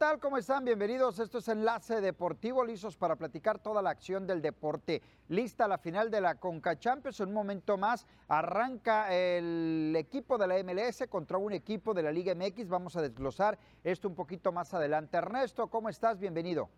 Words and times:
¿Qué 0.00 0.06
tal? 0.06 0.18
¿Cómo 0.18 0.38
están? 0.38 0.64
Bienvenidos. 0.64 1.18
Esto 1.18 1.36
es 1.36 1.48
Enlace 1.48 2.00
Deportivo, 2.00 2.64
listos 2.64 2.96
para 2.96 3.16
platicar 3.16 3.58
toda 3.58 3.82
la 3.82 3.90
acción 3.90 4.26
del 4.26 4.40
deporte. 4.40 5.02
Lista 5.28 5.68
la 5.68 5.76
final 5.76 6.10
de 6.10 6.22
la 6.22 6.36
Conca 6.36 6.78
Champions. 6.78 7.20
En 7.20 7.28
un 7.28 7.34
momento 7.34 7.76
más 7.76 8.06
arranca 8.26 9.14
el 9.14 9.94
equipo 9.94 10.38
de 10.38 10.46
la 10.46 10.64
MLS 10.64 11.06
contra 11.06 11.36
un 11.36 11.52
equipo 11.52 11.92
de 11.92 12.02
la 12.02 12.12
Liga 12.12 12.34
MX. 12.34 12.66
Vamos 12.70 12.96
a 12.96 13.02
desglosar 13.02 13.58
esto 13.84 14.08
un 14.08 14.14
poquito 14.14 14.52
más 14.52 14.72
adelante. 14.72 15.18
Ernesto, 15.18 15.68
¿cómo 15.68 15.90
estás? 15.90 16.18
Bienvenido. 16.18 16.70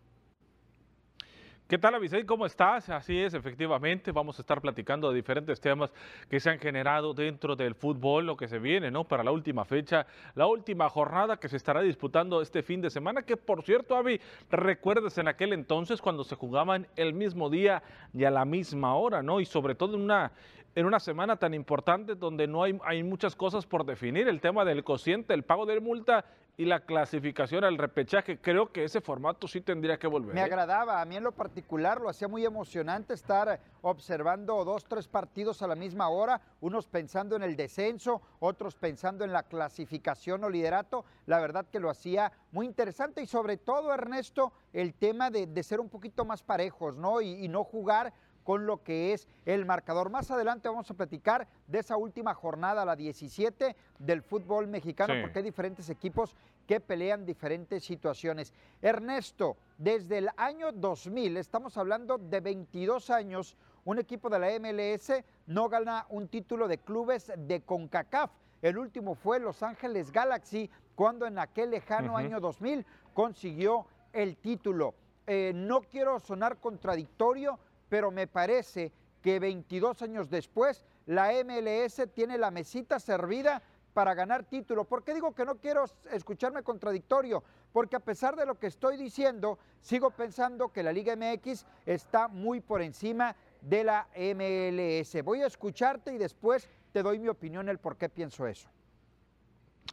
¿Qué 1.73 1.79
tal, 1.79 1.95
Avisay? 1.95 2.25
¿Cómo 2.25 2.45
estás? 2.45 2.91
Así 2.91 3.19
es, 3.19 3.33
efectivamente, 3.33 4.13
vamos 4.13 4.39
a 4.39 4.43
estar 4.43 4.61
platicando 4.61 5.09
de 5.09 5.17
diferentes 5.17 5.59
temas 5.59 5.91
que 6.29 6.39
se 6.39 6.51
han 6.51 6.59
generado 6.59 7.15
dentro 7.15 7.57
del 7.57 7.75
fútbol, 7.75 8.27
lo 8.27 8.37
que 8.37 8.47
se 8.47 8.59
viene, 8.59 8.91
¿no? 8.91 9.05
Para 9.05 9.25
la 9.25 9.31
última 9.31 9.65
fecha, 9.65 10.07
la 10.35 10.47
última 10.47 10.91
jornada 10.91 11.39
que 11.39 11.49
se 11.49 11.57
estará 11.57 11.81
disputando 11.81 12.43
este 12.43 12.63
fin 12.63 12.83
de 12.83 12.91
semana, 12.91 13.23
que 13.23 13.39
por 13.39 13.63
cierto, 13.63 13.97
Avi, 13.97 14.21
recuerdas 14.51 15.17
en 15.17 15.29
aquel 15.29 15.55
entonces 15.55 16.03
cuando 16.03 16.25
se 16.25 16.37
jugaban 16.37 16.89
el 16.95 17.15
mismo 17.15 17.49
día 17.49 17.83
y 18.13 18.25
a 18.25 18.31
la 18.31 18.45
misma 18.45 18.95
hora, 18.95 19.23
¿no? 19.23 19.41
Y 19.41 19.47
sobre 19.47 19.75
todo 19.75 19.95
en 19.95 20.03
una, 20.03 20.31
en 20.75 20.85
una 20.85 21.01
semana 21.01 21.37
tan 21.37 21.55
importante 21.55 22.17
donde 22.17 22.47
no 22.47 22.65
hay, 22.65 22.79
hay 22.85 23.03
muchas 23.03 23.35
cosas 23.35 23.65
por 23.65 23.87
definir, 23.87 24.29
el 24.29 24.43
tema 24.43 24.67
del 24.67 24.85
cociente, 24.85 25.33
el 25.33 25.45
pago 25.45 25.65
de 25.65 25.81
multa 25.81 26.27
y 26.63 26.65
la 26.65 26.79
clasificación 26.81 27.65
al 27.65 27.77
repechaje. 27.77 28.39
Creo 28.39 28.71
que 28.71 28.85
ese 28.85 29.01
formato 29.01 29.49
sí 29.49 29.61
tendría 29.63 29.99
que 29.99 30.07
volver. 30.07 30.33
Me 30.33 30.41
¿eh? 30.41 30.45
agradaba, 30.45 31.01
a 31.01 31.05
mí 31.05 31.17
en 31.17 31.25
lo 31.25 31.33
particular 31.33 32.01
lo 32.01 32.09
hacía 32.09 32.29
muy 32.29 32.45
emocionante 32.45 33.15
estar 33.15 33.59
observando 33.81 34.65
dos, 34.65 34.85
tres 34.85 35.09
partidos 35.09 35.61
a 35.63 35.67
la 35.67 35.75
misma 35.75 36.09
hora, 36.09 36.41
unos 36.61 36.87
pensando 36.87 37.35
en 37.35 37.43
el 37.43 37.57
descenso, 37.57 38.23
otros 38.39 38.77
pensando 38.77 39.25
en 39.25 39.33
la 39.33 39.43
clasificación 39.43 40.45
o 40.45 40.51
liderato. 40.51 41.05
La 41.27 41.41
verdad 41.41 41.67
que 41.67 41.81
lo 41.81 41.91
hacía 41.91 42.31
muy 42.53 42.67
interesante 42.67 43.23
y 43.23 43.27
sobre 43.27 43.57
todo, 43.57 43.93
Ernesto, 43.93 44.53
el 44.73 44.95
tema 44.95 45.31
de, 45.31 45.49
de 45.49 45.63
ser 45.65 45.81
un 45.81 45.89
poquito 45.89 46.25
más 46.25 46.45
parejos, 46.45 46.95
¿no? 46.97 47.21
Y, 47.21 47.45
y 47.45 47.49
no 47.49 47.65
jugar 47.65 48.13
con 48.45 48.67
lo 48.67 48.83
que 48.83 49.13
es 49.13 49.29
el 49.47 49.65
marcador. 49.65 50.11
Más 50.11 50.29
adelante 50.33 50.69
vamos 50.69 50.91
a 50.91 50.95
platicar 50.95 51.47
de 51.69 51.79
esa 51.79 51.97
última 51.97 52.35
jornada, 52.35 52.85
la 52.85 52.97
17 52.97 53.77
del 54.01 54.21
fútbol 54.21 54.67
mexicano, 54.67 55.15
Sí. 55.15 55.21
porque 55.23 55.39
hay 55.39 55.45
diferentes 55.45 55.89
equipos 55.91 56.35
que 56.67 56.81
pelean 56.81 57.25
diferentes 57.25 57.85
situaciones. 57.85 58.53
Ernesto, 58.81 59.57
desde 59.79 60.19
el 60.19 60.29
año 60.37 60.73
2000, 60.73 61.37
estamos 61.37 61.77
hablando 61.77 62.19
de 62.19 62.41
22 62.41 63.11
años, 63.11 63.57
un 63.85 63.99
equipo 63.99 64.31
de 64.31 64.39
la 64.39 64.49
MLS 64.61 65.25
no 65.47 65.69
gana 65.69 66.07
un 66.09 66.29
título 66.29 66.69
de 66.69 66.79
clubes 66.79 67.33
de 67.37 67.63
CONCACAF. 67.63 68.31
El 68.63 68.79
último 68.79 69.17
fue 69.17 69.41
Los 69.41 69.63
Ángeles 69.63 70.13
Galaxy, 70.13 70.71
cuando 70.95 71.27
en 71.27 71.39
aquel 71.39 71.71
lejano 71.71 72.17
año 72.17 72.39
2000 72.39 72.87
consiguió 73.13 73.87
el 74.13 74.37
título. 74.37 74.95
Eh, 75.27 75.53
no 75.55 75.81
quiero 75.83 76.21
sonar 76.21 76.59
contradictorio, 76.59 77.59
pero 77.89 78.11
me 78.11 78.27
parece 78.27 78.93
que 79.21 79.39
22 79.39 80.03
años 80.03 80.31
después 80.31 80.85
la 81.07 81.33
MLS 81.45 82.09
tiene 82.15 82.39
la 82.39 82.51
mesita 82.51 83.01
servida 83.01 83.63
para 83.93 84.15
ganar 84.15 84.45
título. 84.45 84.85
¿Por 84.85 85.05
qué 85.05 85.15
digo 85.15 85.35
que 85.35 85.45
no 85.45 85.57
quiero 85.57 85.85
escucharme 86.11 86.63
contradictorio? 86.63 87.43
Porque 87.73 87.97
a 87.97 88.01
pesar 88.01 88.37
de 88.37 88.47
lo 88.47 88.59
que 88.59 88.67
estoy 88.67 88.97
diciendo, 88.97 89.59
sigo 89.81 90.11
pensando 90.11 90.73
que 90.73 90.83
la 90.83 90.93
Liga 90.93 91.17
MX 91.17 91.67
está 91.87 92.29
muy 92.29 92.61
por 92.61 92.83
encima 92.83 93.37
de 93.61 93.85
la 93.85 94.09
MLS. 94.17 95.23
Voy 95.25 95.43
a 95.43 95.47
escucharte 95.47 96.13
y 96.13 96.19
después 96.19 96.69
te 96.93 97.03
doy 97.03 97.19
mi 97.19 97.29
opinión 97.29 97.69
el 97.69 97.79
por 97.79 97.97
qué 97.97 98.09
pienso 98.09 98.47
eso. 98.47 98.69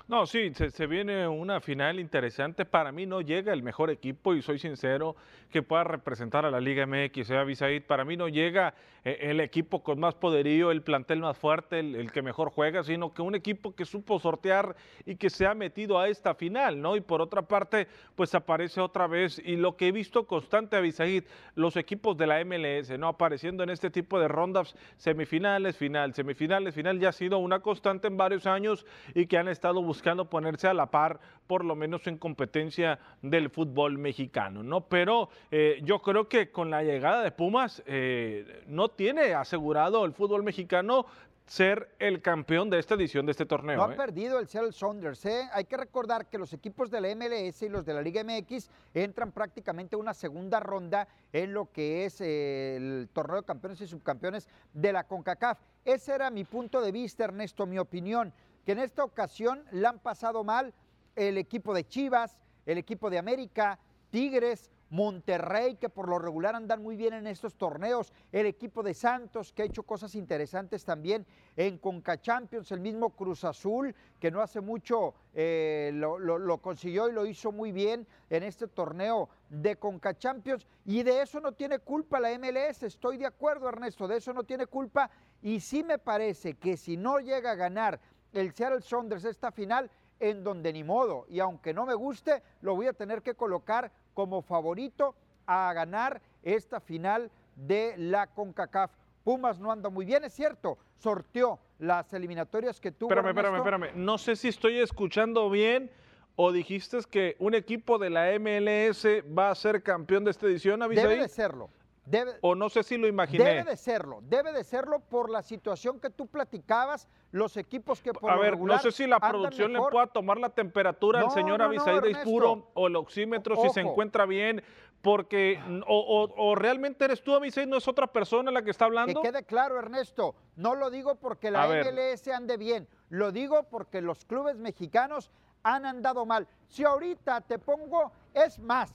No, 0.08 0.26
sí, 0.26 0.52
se, 0.54 0.88
viene 0.88 1.28
una 1.28 1.62
final 1.62 2.00
interesante. 2.00 2.66
Para 2.66 2.92
mí 2.92 3.06
no 3.06 3.22
llega 3.22 3.54
el 3.54 3.62
mejor 3.62 3.90
equipo 3.90 4.34
y 4.34 4.42
soy 4.42 4.58
sincero 4.58 5.16
que 5.52 5.62
pueda 5.62 5.84
representar 5.84 6.46
a 6.46 6.52
la 6.52 6.60
Liga 6.60 6.86
MX, 6.86 7.30
¿eh, 7.30 7.38
Avisaid? 7.38 7.84
Para 7.84 8.06
mí 8.06 8.18
no 8.18 8.28
llega 8.28 8.74
eh, 9.04 9.18
el 9.22 9.40
equipo 9.40 9.82
con 9.84 10.00
más 10.00 10.16
poderío, 10.16 10.72
el 10.72 10.82
plantel 10.82 11.20
más 11.20 11.38
fuerte, 11.38 11.80
el, 11.80 12.12
que 12.12 12.22
mejor 12.22 12.52
juega, 12.52 12.84
sino 12.84 13.14
que 13.14 13.22
un 13.22 13.36
equipo 13.36 13.76
que 13.76 13.86
supo 13.86 14.20
sortear 14.20 14.76
y 15.06 15.16
que 15.16 15.30
se 15.30 15.48
ha 15.48 15.54
metido 15.54 16.00
a 16.00 16.08
esta 16.08 16.36
final, 16.36 16.82
¿no? 16.82 16.96
Y 16.96 17.02
por 17.02 17.22
otra 17.22 17.44
parte, 17.44 17.88
pues 18.16 18.36
aparece 18.36 18.82
otra 18.82 19.08
vez 19.08 19.42
y 19.44 19.56
lo 19.56 19.76
que 19.76 19.88
he 19.88 19.92
visto 19.92 20.28
constante, 20.28 20.76
Avisaid, 20.76 21.24
los 21.56 21.78
equipos 21.78 22.18
de 22.18 22.28
la 22.28 22.44
MLS, 22.44 22.98
¿no? 22.98 23.08
Apareciendo 23.08 23.64
en 23.64 23.70
este 23.70 23.90
tipo 23.90 24.20
de 24.20 24.28
rondas, 24.28 24.76
semifinales, 24.98 25.78
final, 25.78 26.14
semifinales, 26.14 26.76
final, 26.76 27.00
ya 27.00 27.10
ha 27.10 27.14
sido 27.14 27.40
una 27.40 27.60
constante 27.60 28.08
en 28.08 28.18
varios 28.18 28.46
años 28.46 28.86
y 29.16 29.26
que 29.26 29.38
han 29.38 29.48
estado 29.48 29.82
buscando 29.90 30.30
ponerse 30.30 30.68
a 30.68 30.74
la 30.76 30.86
par, 30.86 31.20
por 31.48 31.66
lo 31.66 31.76
menos 31.76 32.06
en 32.06 32.20
competencia 32.20 33.00
del 33.24 33.50
fútbol 33.50 33.98
mexicano, 33.98 34.62
¿no? 34.62 34.82
Pero 34.82 35.30
eh, 35.50 35.80
yo 35.84 36.00
creo 36.04 36.30
que 36.30 36.52
con 36.52 36.70
la 36.70 36.84
llegada 36.84 37.24
de 37.24 37.32
Pumas 37.32 37.82
eh, 37.88 38.64
no 38.68 38.90
tiene 38.90 39.34
asegurado 39.34 40.06
el 40.06 40.14
fútbol 40.14 40.44
mexicano 40.44 41.08
ser 41.50 41.90
el 41.98 42.22
campeón 42.22 42.70
de 42.70 42.78
esta 42.78 42.94
edición 42.94 43.26
de 43.26 43.32
este 43.32 43.46
torneo. 43.48 43.78
No 43.78 43.86
han 43.86 43.94
¿eh? 43.94 43.96
perdido 43.96 44.38
el 44.38 44.48
Seattle 44.48 44.72
Sounders. 44.72 45.26
¿eh? 45.26 45.50
Hay 45.52 45.66
que 45.66 45.78
recordar 45.78 46.28
que 46.28 46.38
los 46.38 46.54
equipos 46.54 46.92
de 46.92 47.02
la 47.02 47.16
MLS 47.16 47.64
y 47.64 47.70
los 47.70 47.86
de 47.86 47.96
la 47.96 48.04
Liga 48.04 48.24
MX 48.24 48.70
entran 48.94 49.32
prácticamente 49.32 49.96
a 49.96 50.00
una 50.00 50.14
segunda 50.14 50.60
ronda 50.60 51.08
en 51.34 51.52
lo 51.54 51.72
que 51.72 52.06
es 52.06 52.22
eh, 52.22 52.76
el 52.76 53.10
torneo 53.12 53.38
de 53.38 53.48
campeones 53.48 53.82
y 53.82 53.88
subcampeones 53.88 54.48
de 54.74 54.94
la 54.94 55.06
CONCACAF. 55.06 55.58
Ese 55.84 56.14
era 56.14 56.30
mi 56.30 56.44
punto 56.44 56.82
de 56.82 56.92
vista, 56.92 57.24
Ernesto, 57.24 57.66
mi 57.66 57.80
opinión, 57.80 58.32
que 58.66 58.72
en 58.74 58.80
esta 58.80 59.04
ocasión 59.04 59.64
le 59.72 59.86
han 59.88 60.00
pasado 60.00 60.44
mal 60.44 60.74
el 61.16 61.38
equipo 61.38 61.74
de 61.74 61.88
Chivas, 61.88 62.40
el 62.66 62.78
equipo 62.78 63.10
de 63.10 63.18
América, 63.18 63.80
Tigres, 64.10 64.70
Monterrey, 64.92 65.76
que 65.76 65.88
por 65.88 66.10
lo 66.10 66.18
regular 66.18 66.56
andan 66.56 66.82
muy 66.82 66.96
bien 66.96 67.14
en 67.14 67.28
estos 67.28 67.54
torneos, 67.54 68.12
el 68.32 68.48
equipo 68.48 68.82
de 68.82 68.96
Santos, 68.96 69.54
que 69.54 69.62
ha 69.62 69.66
hecho 69.66 69.84
cosas 69.84 70.16
interesantes 70.16 70.84
también 70.84 71.28
en 71.56 71.78
Conca 71.78 72.20
Champions, 72.20 72.72
el 72.72 72.80
mismo 72.80 73.12
Cruz 73.12 73.44
Azul, 73.44 73.94
que 74.20 74.32
no 74.32 74.42
hace 74.42 74.62
mucho 74.62 75.14
eh, 75.36 75.92
lo, 75.94 76.18
lo- 76.18 76.40
lo 76.40 76.58
consiguió 76.58 77.08
y 77.08 77.12
lo 77.12 77.28
hizo 77.28 77.52
muy 77.52 77.72
bien 77.72 78.08
en 78.32 78.42
este 78.42 78.68
torneo 78.68 79.30
de 79.50 79.76
Conca 79.76 80.18
Champions, 80.18 80.66
y 80.86 81.04
de 81.04 81.22
eso 81.22 81.40
no 81.40 81.52
tiene 81.52 81.78
culpa 81.78 82.20
la 82.20 82.32
MLS, 82.40 82.82
estoy 82.82 83.18
de 83.18 83.28
acuerdo 83.28 83.70
Ernesto, 83.70 84.08
de 84.08 84.18
eso 84.18 84.34
no 84.34 84.44
tiene 84.44 84.66
culpa, 84.66 85.12
y 85.44 85.60
sí 85.60 85.84
me 85.84 86.00
parece 86.00 86.56
que 86.56 86.78
si 86.78 86.98
no 86.98 87.20
llega 87.20 87.52
a 87.52 87.56
ganar 87.56 88.00
el 88.34 88.54
Seattle 88.54 88.82
Sounders 88.82 89.26
esta 89.26 89.52
final, 89.52 89.90
en 90.20 90.44
donde 90.44 90.74
ni 90.74 90.84
modo, 90.84 91.26
y 91.30 91.40
aunque 91.40 91.74
no 91.74 91.86
me 91.86 91.94
guste, 91.94 92.44
lo 92.62 92.76
voy 92.76 92.88
a 92.88 92.94
tener 92.94 93.22
que 93.22 93.36
colocar 93.36 93.92
como 94.14 94.42
favorito 94.42 95.16
a 95.46 95.72
ganar 95.74 96.22
esta 96.44 96.80
final 96.80 97.32
de 97.56 97.96
la 97.98 98.28
CONCACAF. 98.28 98.92
Pumas 99.24 99.60
no 99.60 99.72
anda 99.72 99.90
muy 99.90 100.06
bien, 100.06 100.24
es 100.24 100.34
cierto, 100.34 100.78
sorteó 100.98 101.60
las 101.80 102.14
eliminatorias 102.14 102.80
que 102.80 102.92
tuvo. 102.92 103.10
Espérame, 103.10 103.30
espérame, 103.30 103.56
Ernesto. 103.56 103.76
espérame. 103.76 104.06
No 104.06 104.18
sé 104.18 104.36
si 104.36 104.50
estoy 104.50 104.80
escuchando 104.80 105.50
bien 105.50 105.92
o 106.36 106.52
dijiste 106.52 106.98
que 107.10 107.36
un 107.40 107.54
equipo 107.54 107.98
de 107.98 108.10
la 108.10 108.32
MLS 108.40 109.06
va 109.38 109.50
a 109.50 109.56
ser 109.56 109.84
campeón 109.84 110.24
de 110.24 110.32
esta 110.32 110.46
edición, 110.48 110.80
Debe 110.80 111.18
de 111.18 111.28
serlo. 111.28 111.70
Debe, 112.10 112.34
O 112.42 112.56
no 112.56 112.70
sé 112.70 112.82
si 112.82 112.98
lo 112.98 113.08
imaginé. 113.08 113.44
debe 113.44 113.64
de 113.64 113.78
serlo, 113.78 114.20
debe 114.24 114.52
de 114.52 114.64
serlo 114.64 115.00
por 115.00 115.30
la 115.30 115.44
situación 115.44 116.00
que 116.00 116.10
tú 116.10 116.26
platicabas, 116.26 117.08
los 117.32 117.56
equipos 117.56 118.02
que 118.02 118.14
por 118.14 118.32
A 118.32 118.36
lo 118.36 118.42
ver, 118.42 118.60
no 118.60 118.80
sé 118.80 118.92
si 118.92 119.06
la 119.06 119.20
producción 119.20 119.72
le 119.74 119.80
pueda 119.80 120.08
tomar 120.08 120.40
la 120.40 120.50
temperatura 120.50 121.20
al 121.22 121.30
señor 121.32 121.60
no, 121.60 121.70
de. 121.70 122.10
Ispuro 122.12 122.72
o 122.74 122.88
el 122.88 122.96
oxímetro 122.96 123.56
si 123.58 123.70
se 123.70 123.82
encuentra 123.82 124.26
bien, 124.26 124.64
porque 125.04 125.60
o, 125.88 125.96
o- 126.00 126.50
o 126.50 126.56
realmente 126.56 127.06
eres 127.06 127.22
tú, 127.24 127.36
Avisaí, 127.36 127.68
no 127.68 127.78
es 127.78 127.88
otra 127.88 128.08
persona 128.08 128.50
la 128.50 128.64
que 128.64 128.72
está 128.72 128.86
Que 128.86 128.88
hablando. 128.88 129.22
quede 129.22 129.44
claro, 129.44 129.78
Ernesto, 129.78 130.34
no 130.56 130.74
lo 130.74 130.90
digo 130.90 131.16
porque 131.16 131.52
la 131.52 131.64
A 131.64 131.68
ver. 131.68 131.86
MLS 131.94 132.28
ande 132.34 132.58
bien, 132.58 132.88
lo 133.10 133.32
digo 133.32 133.64
porque 133.70 134.02
los 134.02 134.26
clubes 134.26 134.58
mexicanos 134.58 135.32
han 135.62 135.86
andado 135.86 136.26
mal. 136.26 136.48
Si 136.68 136.84
ahorita 136.84 137.42
te 137.42 137.60
pongo, 137.60 138.12
es 138.34 138.58
más, 138.58 138.92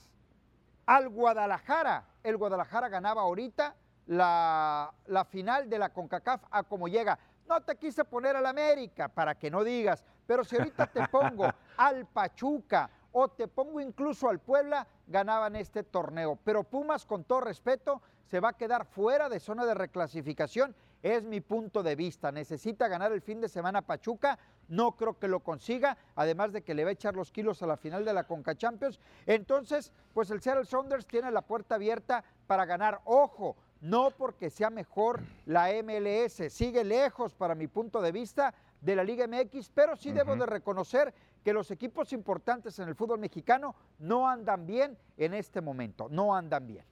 al 0.85 1.07
Guadalajara, 1.09 2.05
el 2.25 2.37
Guadalajara 2.37 2.89
ganaba 2.89 3.21
ahorita 3.21 3.75
la, 4.07 4.93
la 5.07 5.25
final 5.25 5.69
de 5.69 5.79
la 5.79 5.89
CONCACAF 5.89 6.43
a 6.51 6.63
como 6.63 6.87
llega. 6.87 7.17
No 7.47 7.61
te 7.61 7.75
quise 7.75 8.03
poner 8.03 8.35
al 8.35 8.45
América 8.47 9.07
para 9.07 9.35
que 9.35 9.51
no 9.51 9.63
digas, 9.63 10.03
pero 10.25 10.43
si 10.43 10.57
ahorita 10.57 10.87
te 10.87 11.07
pongo 11.11 11.47
al 11.77 12.05
Pachuca 12.07 12.89
o 13.11 13.29
te 13.29 13.47
pongo 13.47 13.79
incluso 13.79 14.27
al 14.27 14.39
Puebla, 14.39 14.87
ganaban 15.07 15.55
este 15.55 15.83
torneo. 15.83 16.37
Pero 16.43 16.63
Pumas, 16.63 17.05
con 17.05 17.23
todo 17.23 17.41
respeto, 17.41 18.01
se 18.25 18.39
va 18.39 18.49
a 18.49 18.53
quedar 18.57 18.85
fuera 18.85 19.29
de 19.29 19.39
zona 19.39 19.65
de 19.65 19.73
reclasificación. 19.73 20.75
Es 21.01 21.23
mi 21.23 21.39
punto 21.39 21.83
de 21.83 21.95
vista. 21.95 22.31
Necesita 22.31 22.87
ganar 22.87 23.11
el 23.11 23.21
fin 23.21 23.39
de 23.39 23.47
semana 23.47 23.83
Pachuca. 23.83 24.37
No 24.67 24.93
creo 24.95 25.17
que 25.17 25.27
lo 25.27 25.41
consiga, 25.41 25.97
además 26.15 26.53
de 26.53 26.63
que 26.63 26.73
le 26.73 26.83
va 26.83 26.89
a 26.89 26.93
echar 26.93 27.15
los 27.15 27.31
kilos 27.31 27.61
a 27.61 27.67
la 27.67 27.77
final 27.77 28.05
de 28.05 28.13
la 28.13 28.23
Conca 28.23 28.55
Champions. 28.55 28.99
Entonces, 29.25 29.91
pues 30.13 30.31
el 30.31 30.41
Seattle 30.41 30.65
Sounders 30.65 31.05
tiene 31.05 31.31
la 31.31 31.41
puerta 31.41 31.75
abierta 31.75 32.23
para 32.47 32.65
ganar. 32.65 33.01
Ojo, 33.05 33.55
no 33.81 34.11
porque 34.11 34.49
sea 34.49 34.69
mejor 34.69 35.21
la 35.45 35.69
MLS, 35.83 36.51
sigue 36.51 36.83
lejos 36.83 37.33
para 37.33 37.55
mi 37.55 37.67
punto 37.67 38.01
de 38.01 38.11
vista 38.11 38.53
de 38.81 38.95
la 38.95 39.03
Liga 39.03 39.27
MX, 39.27 39.69
pero 39.73 39.95
sí 39.95 40.11
debo 40.11 40.35
de 40.35 40.45
reconocer 40.45 41.13
que 41.43 41.53
los 41.53 41.69
equipos 41.71 42.11
importantes 42.13 42.79
en 42.79 42.87
el 42.87 42.95
fútbol 42.95 43.19
mexicano 43.19 43.75
no 43.99 44.27
andan 44.27 44.65
bien 44.65 44.97
en 45.17 45.33
este 45.33 45.61
momento, 45.61 46.07
no 46.09 46.35
andan 46.35 46.65
bien. 46.65 46.85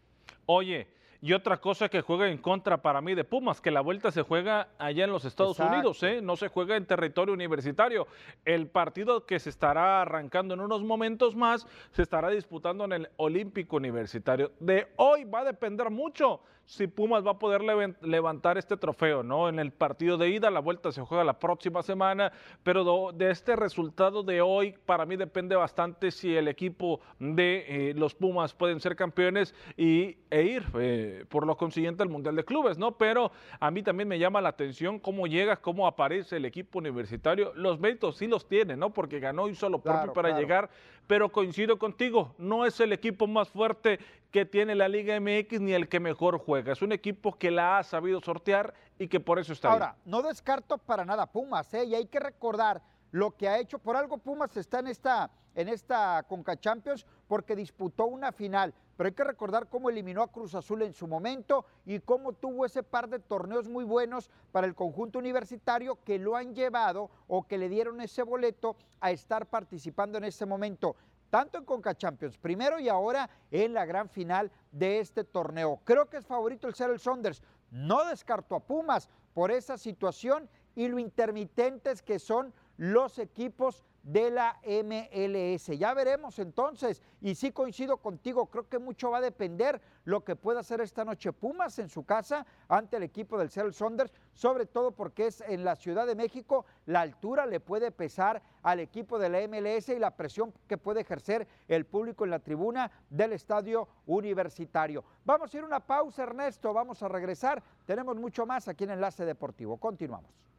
Oye, 0.46 0.88
y 1.24 1.32
otra 1.32 1.56
cosa 1.56 1.88
que 1.88 2.02
juega 2.02 2.28
en 2.28 2.38
contra 2.38 2.82
para 2.82 3.00
mí 3.00 3.16
de 3.16 3.24
Pumas, 3.24 3.62
que 3.62 3.72
la 3.72 3.80
vuelta 3.80 4.12
se 4.12 4.24
juega 4.24 4.68
allá 4.78 5.06
en 5.06 5.12
los 5.12 5.24
Estados 5.24 5.58
Unidos, 5.58 6.04
¿eh? 6.04 6.20
no 6.22 6.36
se 6.36 6.50
juega 6.50 6.76
en 6.76 6.86
territorio 6.86 7.34
universitario. 7.34 8.08
El 8.44 8.68
partido 8.68 9.26
que 9.26 9.40
se 9.40 9.50
estará 9.50 10.02
arrancando 10.02 10.54
en 10.54 10.60
unos 10.60 10.84
momentos 10.84 11.34
más 11.34 11.66
se 11.92 12.02
estará 12.02 12.30
disputando 12.30 12.84
en 12.84 12.92
el 12.92 13.10
Olímpico 13.16 13.78
Universitario. 13.78 14.52
De 14.60 14.92
hoy 14.98 15.24
va 15.24 15.40
a 15.40 15.46
depender 15.46 15.90
mucho 15.90 16.42
si 16.66 16.88
Pumas 16.88 17.26
va 17.26 17.32
a 17.32 17.40
poder 17.40 17.62
levantar 18.02 18.58
este 18.58 18.78
trofeo, 18.78 19.22
¿no? 19.22 19.50
En 19.50 19.60
el 19.60 19.72
partido 19.72 20.18
de 20.18 20.30
ida, 20.30 20.50
la 20.50 20.60
vuelta 20.60 20.92
se 20.92 21.02
juega 21.02 21.24
la 21.24 21.40
próxima 21.40 21.84
semana, 21.84 22.32
pero 22.64 23.12
de 23.12 23.32
este 23.32 23.56
resultado 23.56 24.24
de 24.24 24.42
hoy, 24.42 24.76
para 24.86 25.06
mí 25.06 25.16
depende 25.16 25.56
bastante 25.56 26.12
si 26.12 26.36
el 26.36 26.48
equipo 26.48 27.02
de 27.20 27.66
eh, 27.68 27.94
los 27.96 28.16
Pumas 28.16 28.54
pueden 28.54 28.80
ser 28.80 28.96
campeones 28.96 29.54
y, 29.76 30.18
e 30.30 30.44
ir 30.44 30.64
eh, 30.80 31.13
por 31.30 31.46
lo 31.46 31.58
consiguiente 31.58 32.04
al 32.04 32.10
Mundial 32.10 32.36
de 32.36 32.44
Clubes, 32.46 32.78
¿no? 32.78 32.98
Pero 32.98 33.32
a 33.60 33.72
mí 33.72 33.84
también 33.84 34.08
me 34.08 34.20
llama 34.20 34.42
la 34.42 34.50
atención 34.50 35.00
cómo 35.00 35.28
llega, 35.28 35.58
cómo 35.58 35.88
aparece 35.88 36.38
el 36.38 36.46
equipo 36.46 36.80
universitario. 36.80 37.54
Los 37.56 37.80
méritos 37.80 38.18
sí 38.18 38.28
los 38.28 38.48
tiene, 38.48 38.76
¿no? 38.76 38.92
Porque 38.92 39.20
ganó 39.20 39.48
y 39.48 39.56
solo 39.56 39.80
propio 39.80 40.14
para 40.14 40.38
llegar, 40.38 40.70
pero 41.08 41.32
coincido 41.32 41.78
contigo, 41.78 42.34
no 42.38 42.66
es 42.66 42.80
el 42.80 42.94
equipo 42.94 43.28
más 43.28 43.50
fuerte 43.50 44.00
que 44.32 44.46
tiene 44.46 44.74
la 44.74 44.88
Liga 44.88 45.20
MX 45.20 45.62
ni 45.62 45.74
el 45.74 45.88
que 45.88 46.00
mejor 46.00 46.40
juega. 46.40 46.74
Es 46.74 46.82
un 46.82 46.92
equipo 46.92 47.38
que 47.38 47.52
la 47.52 47.78
ha 47.78 47.84
sabido 47.84 48.20
sortear 48.20 48.74
y 48.98 49.08
que 49.08 49.20
por 49.20 49.40
eso 49.40 49.54
está 49.54 49.72
Ahora, 49.72 49.96
no 50.06 50.22
descarto 50.22 50.78
para 50.78 51.06
nada 51.06 51.26
Pumas, 51.28 51.74
¿eh? 51.74 51.86
y 51.86 51.96
hay 51.96 52.08
que 52.08 52.20
recordar 52.20 52.82
lo 53.12 53.32
que 53.32 53.48
ha 53.48 53.60
hecho. 53.60 53.80
Por 53.80 53.96
algo 53.96 54.18
Pumas 54.18 54.58
está 54.58 54.80
en 54.80 54.88
esta, 54.88 55.30
en 55.54 55.70
esta 55.70 56.24
Conca 56.28 56.60
Champions 56.60 57.06
porque 57.28 57.56
disputó 57.56 58.06
una 58.06 58.32
final. 58.32 58.74
Pero 58.96 59.08
hay 59.08 59.14
que 59.14 59.24
recordar 59.24 59.68
cómo 59.70 59.90
eliminó 59.90 60.22
a 60.22 60.32
Cruz 60.32 60.56
Azul 60.56 60.82
en 60.84 60.94
su 60.94 61.08
momento 61.08 61.66
y 61.86 62.00
cómo 62.00 62.34
tuvo 62.34 62.66
ese 62.66 62.84
par 62.84 63.10
de 63.10 63.20
torneos 63.20 63.68
muy 63.68 63.84
buenos 63.84 64.30
para 64.52 64.68
el 64.68 64.76
conjunto 64.76 65.20
universitario 65.20 65.98
que 66.04 66.20
lo 66.20 66.36
han 66.36 66.54
llevado 66.54 67.10
o 67.28 67.48
que 67.48 67.58
le 67.58 67.70
dieron 67.70 68.02
ese 68.02 68.24
boleto 68.24 68.76
a 69.00 69.12
estar 69.12 69.48
participando 69.48 70.18
en 70.18 70.26
ese 70.26 70.46
momento 70.46 70.96
tanto 71.34 71.58
en 71.58 71.66
Conca 71.66 71.96
Champions, 71.96 72.38
primero 72.38 72.80
y 72.80 72.90
ahora 72.90 73.28
en 73.50 73.74
la 73.74 73.86
gran 73.86 74.08
final 74.08 74.52
de 74.72 75.00
este 75.00 75.24
torneo. 75.24 75.80
Creo 75.84 76.08
que 76.08 76.18
es 76.18 76.28
favorito 76.28 76.68
el 76.68 76.76
Seattle 76.76 77.00
Saunders. 77.00 77.42
No 77.72 78.06
descarto 78.06 78.54
a 78.54 78.60
Pumas 78.60 79.10
por 79.34 79.50
esa 79.50 79.80
situación 79.80 80.48
y 80.76 80.88
lo 80.88 81.00
intermitentes 81.00 82.04
que 82.04 82.20
son 82.20 82.54
los 82.78 83.18
equipos 83.18 83.84
de 84.04 84.30
la 84.30 84.60
MLS. 84.66 85.68
Ya 85.78 85.94
veremos 85.94 86.38
entonces, 86.38 87.02
y 87.22 87.36
sí 87.36 87.52
coincido 87.52 87.98
contigo, 87.98 88.48
creo 88.48 88.68
que 88.68 88.78
mucho 88.78 89.10
va 89.10 89.20
a 89.20 89.22
depender 89.22 89.82
lo 90.04 90.24
que 90.26 90.36
pueda 90.36 90.60
hacer 90.60 90.82
esta 90.82 91.06
noche 91.06 91.32
Pumas 91.32 91.80
en 91.80 91.90
su 91.90 92.04
casa 92.06 92.46
ante 92.68 92.98
el 92.98 93.04
equipo 93.04 93.38
del 93.38 93.50
Seattle 93.50 93.74
Saunders, 93.74 94.14
sobre 94.34 94.66
todo 94.66 94.92
porque 94.92 95.28
es 95.28 95.42
en 95.42 95.64
la 95.64 95.76
Ciudad 95.76 96.06
de 96.06 96.16
México, 96.16 96.66
la 96.86 97.02
altura 97.02 97.46
le 97.46 97.62
puede 97.62 97.92
pesar 97.92 98.42
al 98.62 98.82
equipo 98.82 99.18
de 99.18 99.30
la 99.30 99.48
MLS 99.48 99.90
y 99.90 100.00
la 100.00 100.12
presión 100.12 100.54
que 100.68 100.78
puede 100.78 101.02
ejercer 101.02 101.48
el 101.70 101.86
público 101.86 102.26
en 102.26 102.32
la 102.32 102.40
tribuna 102.40 102.92
del 103.10 103.32
estadio 103.34 103.88
universitario. 104.06 105.04
Vamos 105.24 105.54
a 105.54 105.58
ir 105.58 105.64
a 105.64 105.68
una 105.68 105.80
pausa, 105.80 106.24
Ernesto, 106.24 106.74
vamos 106.74 107.02
a 107.02 107.08
regresar, 107.08 107.64
tenemos 107.86 108.18
mucho 108.18 108.46
más 108.46 108.68
aquí 108.68 108.84
en 108.84 108.92
Enlace 108.92 109.24
Deportivo, 109.26 109.78
continuamos. 109.78 110.53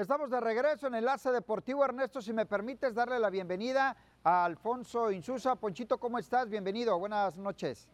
Estamos 0.00 0.30
de 0.30 0.40
regreso 0.40 0.86
en 0.86 0.94
Enlace 0.94 1.30
Deportivo. 1.30 1.84
Ernesto, 1.84 2.22
si 2.22 2.32
me 2.32 2.46
permites 2.46 2.94
darle 2.94 3.18
la 3.18 3.28
bienvenida 3.28 3.94
a 4.24 4.46
Alfonso 4.46 5.10
Insusa. 5.10 5.56
Ponchito, 5.56 5.98
¿cómo 5.98 6.18
estás? 6.18 6.48
Bienvenido, 6.48 6.98
buenas 6.98 7.36
noches. 7.36 7.86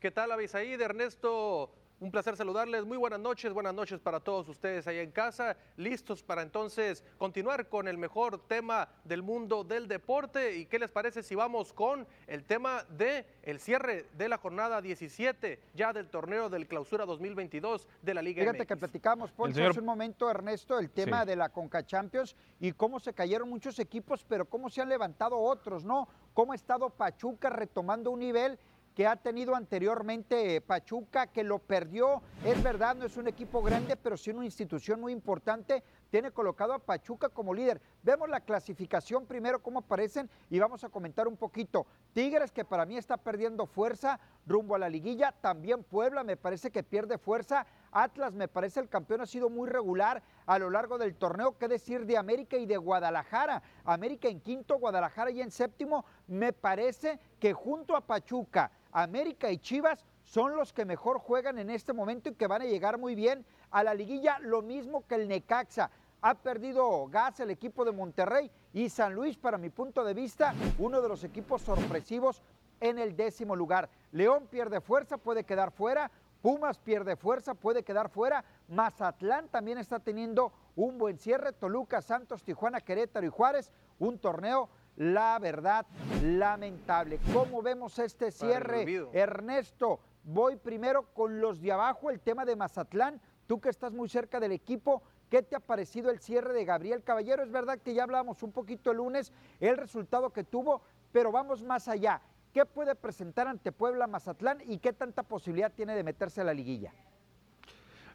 ¿Qué 0.00 0.10
tal, 0.10 0.32
Abisaíd? 0.32 0.80
Ernesto, 0.80 1.70
un 2.02 2.10
placer 2.10 2.36
saludarles. 2.36 2.84
Muy 2.84 2.96
buenas 2.96 3.20
noches, 3.20 3.52
buenas 3.52 3.72
noches 3.72 4.00
para 4.00 4.18
todos 4.18 4.48
ustedes 4.48 4.88
ahí 4.88 4.98
en 4.98 5.12
casa. 5.12 5.56
Listos 5.76 6.20
para 6.20 6.42
entonces 6.42 7.04
continuar 7.16 7.68
con 7.68 7.86
el 7.86 7.96
mejor 7.96 8.44
tema 8.48 8.88
del 9.04 9.22
mundo 9.22 9.62
del 9.62 9.86
deporte. 9.86 10.56
¿Y 10.56 10.66
qué 10.66 10.80
les 10.80 10.90
parece 10.90 11.22
si 11.22 11.36
vamos 11.36 11.72
con 11.72 12.04
el 12.26 12.42
tema 12.42 12.82
de 12.90 13.24
el 13.44 13.60
cierre 13.60 14.06
de 14.14 14.28
la 14.28 14.38
jornada 14.38 14.82
17 14.82 15.60
ya 15.74 15.92
del 15.92 16.08
torneo 16.08 16.50
del 16.50 16.66
Clausura 16.66 17.06
2022 17.06 17.86
de 18.02 18.14
la 18.14 18.20
Liga 18.20 18.42
Fíjate 18.42 18.66
que 18.66 18.76
platicamos, 18.76 19.30
por 19.30 19.50
hace 19.50 19.78
un 19.78 19.86
momento, 19.86 20.28
Ernesto, 20.28 20.80
el 20.80 20.90
tema 20.90 21.24
de 21.24 21.36
la 21.36 21.50
Conca 21.50 21.86
Champions 21.86 22.34
y 22.58 22.72
cómo 22.72 22.98
se 22.98 23.12
cayeron 23.12 23.48
muchos 23.48 23.78
equipos, 23.78 24.24
pero 24.28 24.44
cómo 24.44 24.68
se 24.70 24.82
han 24.82 24.88
levantado 24.88 25.38
otros, 25.38 25.84
¿no? 25.84 26.08
Cómo 26.34 26.50
ha 26.50 26.56
estado 26.56 26.90
Pachuca 26.90 27.48
retomando 27.48 28.10
un 28.10 28.18
nivel 28.18 28.58
que 28.94 29.06
ha 29.06 29.16
tenido 29.16 29.54
anteriormente 29.54 30.60
Pachuca, 30.60 31.26
que 31.26 31.44
lo 31.44 31.58
perdió. 31.58 32.22
Es 32.44 32.62
verdad, 32.62 32.94
no 32.94 33.06
es 33.06 33.16
un 33.16 33.28
equipo 33.28 33.62
grande, 33.62 33.96
pero 33.96 34.16
sí 34.16 34.30
una 34.30 34.44
institución 34.44 35.00
muy 35.00 35.12
importante. 35.12 35.82
Tiene 36.10 36.30
colocado 36.30 36.74
a 36.74 36.78
Pachuca 36.78 37.30
como 37.30 37.54
líder. 37.54 37.80
Vemos 38.02 38.28
la 38.28 38.40
clasificación 38.40 39.24
primero, 39.24 39.62
cómo 39.62 39.78
aparecen, 39.78 40.28
y 40.50 40.58
vamos 40.58 40.84
a 40.84 40.90
comentar 40.90 41.26
un 41.26 41.36
poquito. 41.36 41.86
Tigres, 42.12 42.52
que 42.52 42.64
para 42.64 42.84
mí 42.84 42.98
está 42.98 43.16
perdiendo 43.16 43.66
fuerza 43.66 44.20
rumbo 44.46 44.74
a 44.74 44.78
la 44.78 44.90
liguilla. 44.90 45.32
También 45.32 45.84
Puebla, 45.84 46.22
me 46.22 46.36
parece 46.36 46.70
que 46.70 46.82
pierde 46.82 47.16
fuerza. 47.16 47.66
Atlas, 47.92 48.32
me 48.32 48.48
parece 48.48 48.80
el 48.80 48.88
campeón 48.88 49.22
ha 49.22 49.26
sido 49.26 49.48
muy 49.48 49.68
regular 49.68 50.22
a 50.46 50.58
lo 50.58 50.68
largo 50.70 50.98
del 50.98 51.14
torneo. 51.14 51.56
¿Qué 51.58 51.68
decir 51.68 52.04
de 52.04 52.18
América 52.18 52.56
y 52.56 52.66
de 52.66 52.76
Guadalajara? 52.76 53.62
América 53.84 54.28
en 54.28 54.40
quinto, 54.40 54.78
Guadalajara 54.78 55.30
y 55.30 55.40
en 55.40 55.50
séptimo. 55.50 56.04
Me 56.26 56.52
parece 56.52 57.18
que 57.38 57.52
junto 57.52 57.96
a 57.96 58.00
Pachuca, 58.02 58.70
América 58.92 59.50
y 59.50 59.58
Chivas 59.58 60.04
son 60.22 60.56
los 60.56 60.72
que 60.72 60.84
mejor 60.84 61.18
juegan 61.18 61.58
en 61.58 61.70
este 61.70 61.92
momento 61.92 62.28
y 62.28 62.34
que 62.34 62.46
van 62.46 62.62
a 62.62 62.66
llegar 62.66 62.98
muy 62.98 63.14
bien 63.14 63.44
a 63.70 63.82
la 63.82 63.94
liguilla, 63.94 64.38
lo 64.40 64.62
mismo 64.62 65.06
que 65.06 65.16
el 65.16 65.28
Necaxa. 65.28 65.90
Ha 66.20 66.34
perdido 66.34 67.08
gas 67.08 67.40
el 67.40 67.50
equipo 67.50 67.84
de 67.84 67.90
Monterrey 67.90 68.48
y 68.72 68.88
San 68.88 69.12
Luis, 69.12 69.36
para 69.36 69.58
mi 69.58 69.70
punto 69.70 70.04
de 70.04 70.14
vista, 70.14 70.54
uno 70.78 71.02
de 71.02 71.08
los 71.08 71.24
equipos 71.24 71.62
sorpresivos 71.62 72.42
en 72.80 72.98
el 72.98 73.16
décimo 73.16 73.56
lugar. 73.56 73.88
León 74.12 74.46
pierde 74.48 74.80
fuerza, 74.80 75.16
puede 75.16 75.44
quedar 75.44 75.72
fuera. 75.72 76.10
Pumas 76.42 76.78
pierde 76.78 77.14
fuerza, 77.14 77.54
puede 77.54 77.84
quedar 77.84 78.08
fuera. 78.08 78.44
Mazatlán 78.68 79.48
también 79.48 79.78
está 79.78 80.00
teniendo 80.00 80.52
un 80.74 80.98
buen 80.98 81.16
cierre. 81.16 81.52
Toluca, 81.52 82.02
Santos, 82.02 82.42
Tijuana, 82.42 82.80
Querétaro 82.80 83.24
y 83.24 83.30
Juárez, 83.30 83.72
un 84.00 84.18
torneo 84.18 84.68
la 85.02 85.36
verdad, 85.40 85.84
lamentable. 86.22 87.18
¿Cómo 87.32 87.60
vemos 87.60 87.98
este 87.98 88.30
cierre? 88.30 88.86
Ernesto, 89.12 89.98
voy 90.22 90.54
primero 90.54 91.12
con 91.12 91.40
los 91.40 91.60
de 91.60 91.72
abajo, 91.72 92.08
el 92.10 92.20
tema 92.20 92.44
de 92.44 92.54
Mazatlán. 92.54 93.20
Tú 93.48 93.60
que 93.60 93.68
estás 93.68 93.92
muy 93.92 94.08
cerca 94.08 94.38
del 94.38 94.52
equipo, 94.52 95.02
¿qué 95.28 95.42
te 95.42 95.56
ha 95.56 95.60
parecido 95.60 96.08
el 96.10 96.20
cierre 96.20 96.52
de 96.52 96.64
Gabriel 96.64 97.02
Caballero? 97.02 97.42
Es 97.42 97.50
verdad 97.50 97.80
que 97.80 97.94
ya 97.94 98.04
hablábamos 98.04 98.44
un 98.44 98.52
poquito 98.52 98.92
el 98.92 98.98
lunes, 98.98 99.32
el 99.58 99.76
resultado 99.76 100.30
que 100.30 100.44
tuvo, 100.44 100.82
pero 101.10 101.32
vamos 101.32 101.64
más 101.64 101.88
allá. 101.88 102.22
¿Qué 102.52 102.64
puede 102.64 102.94
presentar 102.94 103.48
ante 103.48 103.72
Puebla 103.72 104.06
Mazatlán 104.06 104.58
y 104.66 104.78
qué 104.78 104.92
tanta 104.92 105.24
posibilidad 105.24 105.72
tiene 105.72 105.96
de 105.96 106.04
meterse 106.04 106.42
a 106.42 106.44
la 106.44 106.54
liguilla? 106.54 106.94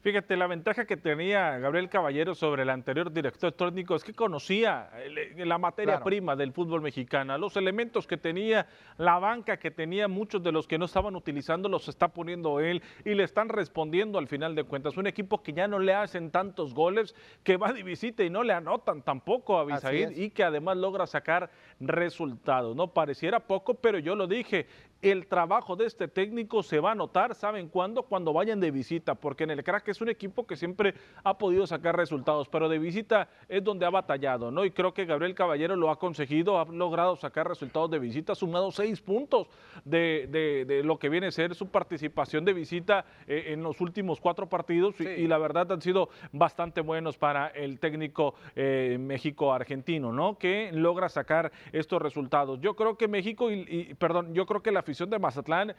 Fíjate, 0.08 0.38
la 0.38 0.48
ventaja 0.48 0.86
que 0.86 0.96
tenía 0.96 1.58
Gabriel 1.58 1.90
Caballero 1.90 2.34
sobre 2.34 2.64
el 2.64 2.70
anterior 2.70 3.12
director 3.12 3.52
técnico 3.52 3.94
es 3.94 4.06
que 4.06 4.14
conocía 4.14 4.90
la 5.36 5.58
materia 5.58 6.00
prima 6.02 6.34
del 6.38 6.54
fútbol 6.54 6.80
mexicano, 6.80 7.38
los 7.38 7.58
elementos 7.58 8.08
que 8.08 8.16
tenía, 8.16 8.68
la 8.96 9.20
banca 9.20 9.58
que 9.58 9.70
tenía, 9.70 10.08
muchos 10.08 10.42
de 10.42 10.54
los 10.54 10.66
que 10.66 10.78
no 10.78 10.86
estaban 10.86 11.18
utilizando 11.18 11.68
los 11.68 11.90
está 11.90 12.08
poniendo 12.08 12.62
él 12.62 12.82
y 13.04 13.16
le 13.16 13.24
están 13.24 13.50
respondiendo 13.50 14.18
al 14.18 14.30
final 14.30 14.56
de 14.56 14.64
cuentas. 14.64 14.96
Un 14.96 15.08
equipo 15.08 15.44
que 15.44 15.52
ya 15.52 15.68
no 15.68 15.78
le 15.78 15.94
hacen 15.94 16.32
tantos 16.32 16.74
goles, 16.74 17.14
que 17.44 17.58
va 17.58 17.74
de 17.74 17.84
visita 17.84 18.24
y 18.24 18.30
no 18.30 18.44
le 18.44 18.54
anotan 18.54 19.02
tampoco 19.02 19.58
a 19.58 19.66
Bisaid 19.66 20.12
y 20.12 20.30
que 20.30 20.46
además 20.46 20.78
logra 20.78 21.06
sacar 21.06 21.50
resultados. 21.82 22.78
No 22.78 22.94
pareciera 22.94 23.42
poco, 23.42 23.74
pero 23.74 24.00
yo 24.00 24.16
lo 24.16 24.26
dije, 24.26 24.68
el 25.02 25.28
trabajo 25.28 25.76
de 25.76 25.86
este 25.86 26.08
técnico 26.08 26.64
se 26.64 26.80
va 26.80 26.92
a 26.92 26.96
notar, 26.96 27.36
¿saben 27.36 27.70
cuándo? 27.70 28.04
Cuando 28.04 28.34
vayan 28.34 28.60
de 28.60 28.72
visita, 28.72 29.16
porque 29.16 29.44
en 29.44 29.52
el 29.52 29.64
crack 29.64 29.88
es 29.90 30.02
un 30.02 30.10
equipo 30.10 30.46
que 30.48 30.56
siempre 30.56 30.94
ha 31.24 31.38
podido 31.38 31.68
sacar 31.68 31.96
resultados, 31.96 32.48
pero 32.50 32.70
de 32.70 32.80
visita 32.80 33.30
es 33.48 33.64
donde 33.64 33.86
ha 33.86 33.90
batallado, 33.90 34.52
¿no? 34.52 34.66
Y 34.66 34.72
creo 34.72 34.94
que 34.94 35.06
Gabriel 35.06 35.36
Caballero 35.36 35.76
lo 35.76 35.90
ha 35.90 36.00
conseguido, 36.00 36.60
ha 36.60 36.66
logrado 36.66 37.16
sacar 37.16 37.48
resultados 37.48 37.92
de 37.92 38.00
visita, 38.00 38.34
ha 38.34 38.36
sumado 38.36 38.72
seis 38.72 39.02
puntos 39.02 39.48
de, 39.86 40.82
lo 40.84 40.98
que 40.98 41.10
viene 41.10 41.28
a 41.28 41.32
ser 41.32 41.56
su 41.56 41.70
participación 41.70 42.46
de 42.46 42.54
visita 42.54 43.06
eh, 43.28 43.46
en 43.48 43.64
los 43.64 43.82
últimos 43.82 44.20
cuatro 44.20 44.48
partidos 44.48 45.00
y, 45.00 45.28
la 45.28 45.38
verdad 45.38 45.72
han 45.72 45.82
sido 45.82 46.10
bastante 46.32 46.82
buenos 46.82 47.18
para 47.18 47.48
el 47.48 47.80
técnico 47.80 48.36
eh, 48.56 48.98
México-argentino, 49.00 50.14
¿no? 50.14 50.38
Que 50.38 50.72
logra 50.72 51.10
sacar 51.10 51.52
estos 51.72 52.02
resultados. 52.02 52.60
Yo 52.62 52.76
creo 52.76 52.98
que 52.98 53.08
México 53.08 53.52
y, 53.52 53.94
perdón, 53.96 54.34
yo 54.34 54.46
creo 54.46 54.62
que 54.62 54.72
la 54.72 54.84
afición 54.88 55.10
de 55.10 55.20
Mazatlán 55.20 55.76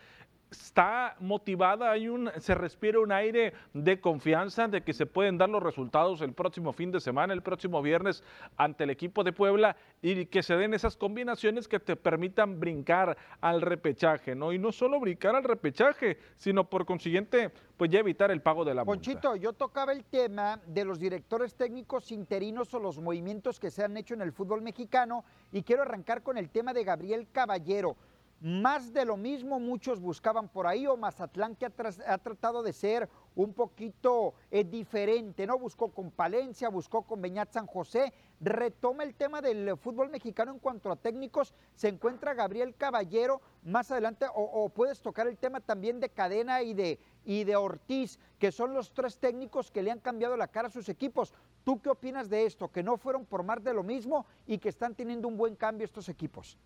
está 0.51 1.17
motivada, 1.21 1.91
hay 1.91 2.09
un, 2.09 2.31
se 2.39 2.55
respira 2.55 3.01
un 3.01 3.13
aire 3.13 3.53
de 3.75 4.01
confianza 4.01 4.67
de 4.67 4.83
que 4.83 4.93
se 4.95 5.05
pueden 5.05 5.37
dar 5.37 5.49
los 5.49 5.63
resultados 5.63 6.23
el 6.23 6.33
próximo 6.33 6.73
fin 6.73 6.91
de 6.91 7.01
semana, 7.01 7.35
el 7.35 7.43
próximo 7.43 7.83
viernes 7.83 8.23
ante 8.57 8.85
el 8.85 8.91
equipo 8.91 9.25
de 9.25 9.33
Puebla 9.33 9.77
y 10.01 10.27
que 10.27 10.43
se 10.43 10.57
den 10.57 10.73
esas 10.73 10.97
combinaciones 10.97 11.69
que 11.69 11.81
te 11.81 11.97
permitan 11.97 12.59
brincar 12.61 13.17
al 13.41 13.61
repechaje, 13.61 14.35
¿no? 14.35 14.53
Y 14.53 14.59
no 14.59 14.73
solo 14.73 15.01
brincar 15.01 15.35
al 15.35 15.45
repechaje, 15.45 16.19
sino 16.39 16.69
por 16.69 16.87
consiguiente, 16.87 17.51
pues 17.77 17.91
ya 17.91 18.01
evitar 18.01 18.31
el 18.31 18.41
pago 18.41 18.65
de 18.65 18.75
la 18.75 18.85
multa. 18.85 19.03
Ponchito, 19.03 19.37
yo 19.37 19.53
tocaba 19.53 19.93
el 19.93 20.05
tema 20.05 20.61
de 20.67 20.85
los 20.85 20.99
directores 20.99 21.55
técnicos 21.55 22.11
interinos 22.11 22.73
o 22.73 22.79
los 22.79 22.99
movimientos 22.99 23.61
que 23.61 23.71
se 23.71 23.85
han 23.85 23.97
hecho 23.97 24.15
en 24.15 24.23
el 24.23 24.33
fútbol 24.33 24.63
mexicano 24.63 25.25
y 25.53 25.63
quiero 25.63 25.83
arrancar 25.83 26.23
con 26.23 26.39
el 26.39 26.49
tema 26.49 26.73
de 26.73 26.85
Gabriel 26.85 27.29
Caballero. 27.33 27.97
Más 28.41 28.93
de 28.93 29.05
lo 29.05 29.17
mismo 29.17 29.59
muchos 29.59 30.01
buscaban 30.01 30.49
por 30.49 30.69
ahí, 30.69 30.87
o 30.87 30.97
Mazatlán 30.97 31.57
que 31.57 31.67
ha, 31.67 32.19
tratado 32.19 32.63
de 32.63 32.73
ser 32.73 33.09
un 33.35 33.53
poquito 33.53 34.35
eh, 34.53 34.63
diferente, 34.63 35.45
¿no? 35.45 35.59
Buscó 35.59 35.89
con 35.89 36.13
Palencia, 36.13 36.69
buscó 36.69 37.03
con 37.03 37.21
Beñat 37.21 37.53
San 37.53 37.67
José, 37.67 38.13
retoma 38.41 39.03
el 39.03 39.17
tema 39.17 39.43
del 39.43 39.77
fútbol 39.77 40.11
mexicano 40.11 40.53
en 40.53 40.61
cuanto 40.61 40.93
a 40.93 40.95
técnicos, 40.95 41.53
se 41.75 41.89
encuentra 41.89 42.35
Gabriel 42.35 42.77
Caballero 42.77 43.41
más 43.65 43.91
adelante, 43.91 44.27
o, 44.33 44.69
puedes 44.69 45.01
tocar 45.01 45.27
el 45.27 45.37
tema 45.37 45.59
también 45.61 45.99
de 45.99 46.11
Cadena 46.11 46.63
y 46.63 46.75
de, 46.75 47.01
y 47.25 47.43
de 47.43 47.57
Ortiz, 47.57 48.21
que 48.39 48.53
son 48.53 48.73
los 48.73 48.95
tres 48.95 49.19
técnicos 49.19 49.73
que 49.73 49.83
le 49.83 49.91
han 49.91 49.99
cambiado 49.99 50.37
la 50.37 50.47
cara 50.47 50.69
a 50.69 50.71
sus 50.71 50.89
equipos. 50.89 51.35
¿Tú 51.65 51.81
qué 51.83 51.91
opinas 51.91 52.31
de 52.31 52.47
esto? 52.47 52.71
Que 52.71 52.85
no 52.85 52.99
fueron 52.99 53.27
por 53.27 53.43
más 53.43 53.65
de 53.65 53.75
lo 53.75 53.83
mismo 53.83 54.27
y 54.47 54.59
que 54.59 54.69
están 54.69 54.95
teniendo 54.95 55.27
un 55.27 55.37
buen 55.37 55.57
cambio 55.57 55.85
estos 55.85 56.09
equipos. 56.09 56.57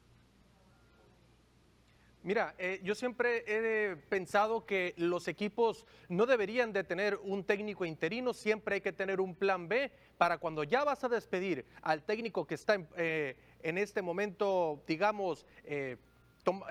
Mira, 2.25 2.55
eh, 2.57 2.81
yo 2.85 2.95
siempre 2.95 3.43
he 3.49 3.97
pensado 3.97 4.65
que 4.65 4.95
los 4.97 5.27
equipos 5.27 5.85
no 6.09 6.25
deberían 6.25 6.73
de 6.73 6.85
tener 6.85 7.19
un 7.25 7.43
técnico 7.43 7.85
interino, 7.85 8.33
siempre 8.33 8.77
hay 8.77 8.81
que 8.81 8.93
tener 8.93 9.21
un 9.21 9.35
plan 9.35 9.67
B 9.67 9.91
para 10.19 10.39
cuando 10.39 10.63
ya 10.63 10.85
vas 10.85 11.03
a 11.03 11.09
despedir 11.09 11.67
al 11.83 12.05
técnico 12.05 12.47
que 12.47 12.55
está 12.55 12.75
en, 12.75 12.87
eh, 12.97 13.35
este 13.61 14.03
momento, 14.03 14.85
digamos, 14.87 15.45
eh, 15.65 15.97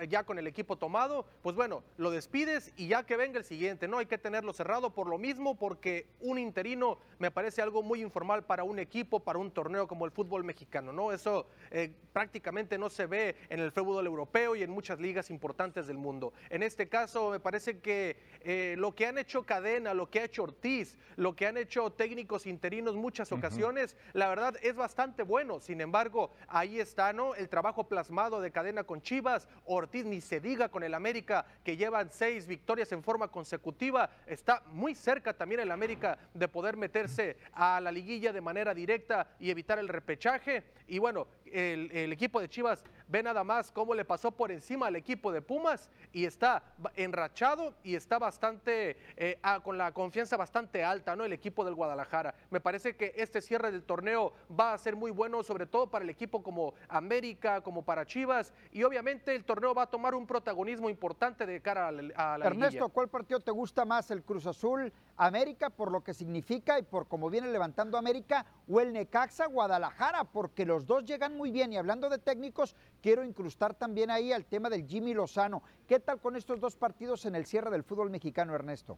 ya 0.09 0.23
con 0.23 0.37
el 0.37 0.47
equipo 0.47 0.75
tomado, 0.75 1.25
pues 1.41 1.55
bueno, 1.55 1.83
lo 1.97 2.11
despides 2.11 2.73
y 2.75 2.87
ya 2.87 3.05
que 3.05 3.15
venga 3.15 3.37
el 3.39 3.45
siguiente, 3.45 3.87
no 3.87 3.99
hay 3.99 4.05
que 4.05 4.17
tenerlo 4.17 4.51
cerrado 4.51 4.89
por 4.89 5.07
lo 5.07 5.17
mismo, 5.17 5.55
porque 5.55 6.07
un 6.19 6.37
interino 6.37 6.97
me 7.19 7.31
parece 7.31 7.61
algo 7.61 7.81
muy 7.81 8.01
informal 8.01 8.43
para 8.43 8.63
un 8.63 8.79
equipo, 8.79 9.21
para 9.21 9.39
un 9.39 9.51
torneo 9.51 9.87
como 9.87 10.05
el 10.05 10.11
fútbol 10.11 10.43
mexicano, 10.43 10.91
¿no? 10.91 11.13
Eso 11.13 11.47
eh, 11.69 11.91
prácticamente 12.11 12.77
no 12.77 12.89
se 12.89 13.05
ve 13.05 13.35
en 13.49 13.59
el 13.61 13.71
fútbol 13.71 14.05
europeo 14.05 14.55
y 14.55 14.63
en 14.63 14.71
muchas 14.71 14.99
ligas 14.99 15.29
importantes 15.29 15.87
del 15.87 15.97
mundo. 15.97 16.33
En 16.49 16.63
este 16.63 16.89
caso, 16.89 17.29
me 17.29 17.39
parece 17.39 17.79
que 17.79 18.17
eh, 18.41 18.75
lo 18.77 18.93
que 18.93 19.07
han 19.07 19.17
hecho 19.17 19.43
Cadena, 19.43 19.93
lo 19.93 20.09
que 20.09 20.19
ha 20.19 20.25
hecho 20.25 20.43
Ortiz, 20.43 20.97
lo 21.15 21.35
que 21.35 21.47
han 21.47 21.57
hecho 21.57 21.91
técnicos 21.91 22.45
interinos 22.45 22.95
muchas 22.95 23.31
ocasiones, 23.31 23.95
la 24.13 24.27
verdad 24.27 24.55
es 24.61 24.75
bastante 24.75 25.23
bueno. 25.23 25.59
Sin 25.59 25.79
embargo, 25.79 26.31
ahí 26.47 26.79
está, 26.79 27.13
¿no? 27.13 27.35
El 27.35 27.47
trabajo 27.47 27.85
plasmado 27.85 28.41
de 28.41 28.51
Cadena 28.51 28.83
con 28.83 29.01
Chivas 29.01 29.47
Ortiz, 29.65 30.05
ni 30.05 30.21
se 30.21 30.39
diga 30.39 30.69
con 30.69 30.83
el 30.83 30.93
América, 30.93 31.45
que 31.63 31.77
llevan 31.77 32.09
seis 32.11 32.47
victorias 32.47 32.91
en 32.91 33.03
forma 33.03 33.27
consecutiva. 33.27 34.09
Está 34.25 34.63
muy 34.67 34.95
cerca 34.95 35.33
también 35.33 35.61
el 35.61 35.71
América 35.71 36.17
de 36.33 36.47
poder 36.47 36.77
meterse 36.77 37.37
a 37.53 37.79
la 37.79 37.91
liguilla 37.91 38.33
de 38.33 38.41
manera 38.41 38.73
directa 38.73 39.27
y 39.39 39.49
evitar 39.49 39.79
el 39.79 39.87
repechaje. 39.87 40.63
Y 40.87 40.99
bueno, 40.99 41.27
el, 41.45 42.11
equipo 42.11 42.39
de 42.39 42.49
Chivas 42.49 42.83
ve 43.11 43.21
nada 43.21 43.43
más 43.43 43.71
cómo 43.71 43.93
le 43.93 44.05
pasó 44.05 44.31
por 44.31 44.51
encima 44.51 44.87
al 44.87 44.95
equipo 44.95 45.31
de 45.31 45.41
Pumas 45.41 45.89
y 46.13 46.25
está 46.25 46.63
enrachado 46.95 47.73
y 47.83 47.95
está 47.95 48.17
bastante, 48.17 48.97
eh, 49.17 49.37
con 49.63 49.77
la 49.77 49.91
confianza 49.91 50.37
bastante 50.37 50.83
alta, 50.83 51.15
¿no? 51.15 51.25
El 51.25 51.33
equipo 51.33 51.65
del 51.65 51.75
Guadalajara. 51.75 52.33
Me 52.49 52.61
parece 52.61 52.95
que 52.95 53.13
este 53.17 53.41
cierre 53.41 53.71
del 53.71 53.83
torneo 53.83 54.33
va 54.57 54.73
a 54.73 54.77
ser 54.77 54.95
muy 54.95 55.11
bueno, 55.11 55.43
sobre 55.43 55.65
todo 55.65 55.87
para 55.87 56.03
el 56.03 56.09
equipo 56.09 56.41
como 56.41 56.73
América, 56.87 57.61
como 57.61 57.83
para 57.83 58.05
Chivas 58.05 58.53
y 58.71 58.83
obviamente 58.83 59.35
el 59.35 59.43
torneo 59.43 59.75
va 59.75 59.83
a 59.83 59.87
tomar 59.87 60.15
un 60.15 60.25
protagonismo 60.25 60.89
importante 60.89 61.45
de 61.45 61.61
cara 61.61 61.89
a 61.89 62.37
la, 62.37 62.45
Ernesto, 62.45 62.89
¿cuál 62.89 63.09
partido 63.09 63.41
te 63.41 63.51
gusta 63.51 63.83
más? 63.83 64.09
¿El 64.11 64.23
Cruz 64.23 64.45
Azul 64.45 64.91
América 65.27 65.69
por 65.69 65.91
lo 65.91 66.03
que 66.03 66.15
significa 66.15 66.79
y 66.79 66.81
por 66.83 67.07
cómo 67.07 67.29
viene 67.29 67.51
levantando 67.51 67.97
América 67.97 68.43
o 68.67 68.81
el 68.81 68.91
Necaxa 68.91 69.45
Guadalajara? 69.45 70.23
Porque 70.23 70.65
los 70.65 70.87
dos 70.87 71.05
llegan 71.05 71.37
muy 71.37 71.51
bien 71.51 71.71
y 71.71 71.77
hablando 71.77 72.09
de 72.09 72.17
técnicos, 72.17 72.75
quiero 73.03 73.23
incrustar 73.23 73.75
también 73.75 74.09
ahí 74.09 74.33
al 74.33 74.45
tema 74.45 74.67
del 74.67 74.87
Jimmy 74.87 75.13
Lozano. 75.13 75.61
¿Qué 75.87 75.99
tal 75.99 76.19
con 76.19 76.35
estos 76.35 76.59
dos 76.59 76.75
partidos 76.75 77.27
en 77.27 77.35
el 77.35 77.45
cierre 77.45 77.69
del 77.69 77.83
fútbol 77.83 78.09
mexicano, 78.09 78.55
Ernesto? 78.55 78.97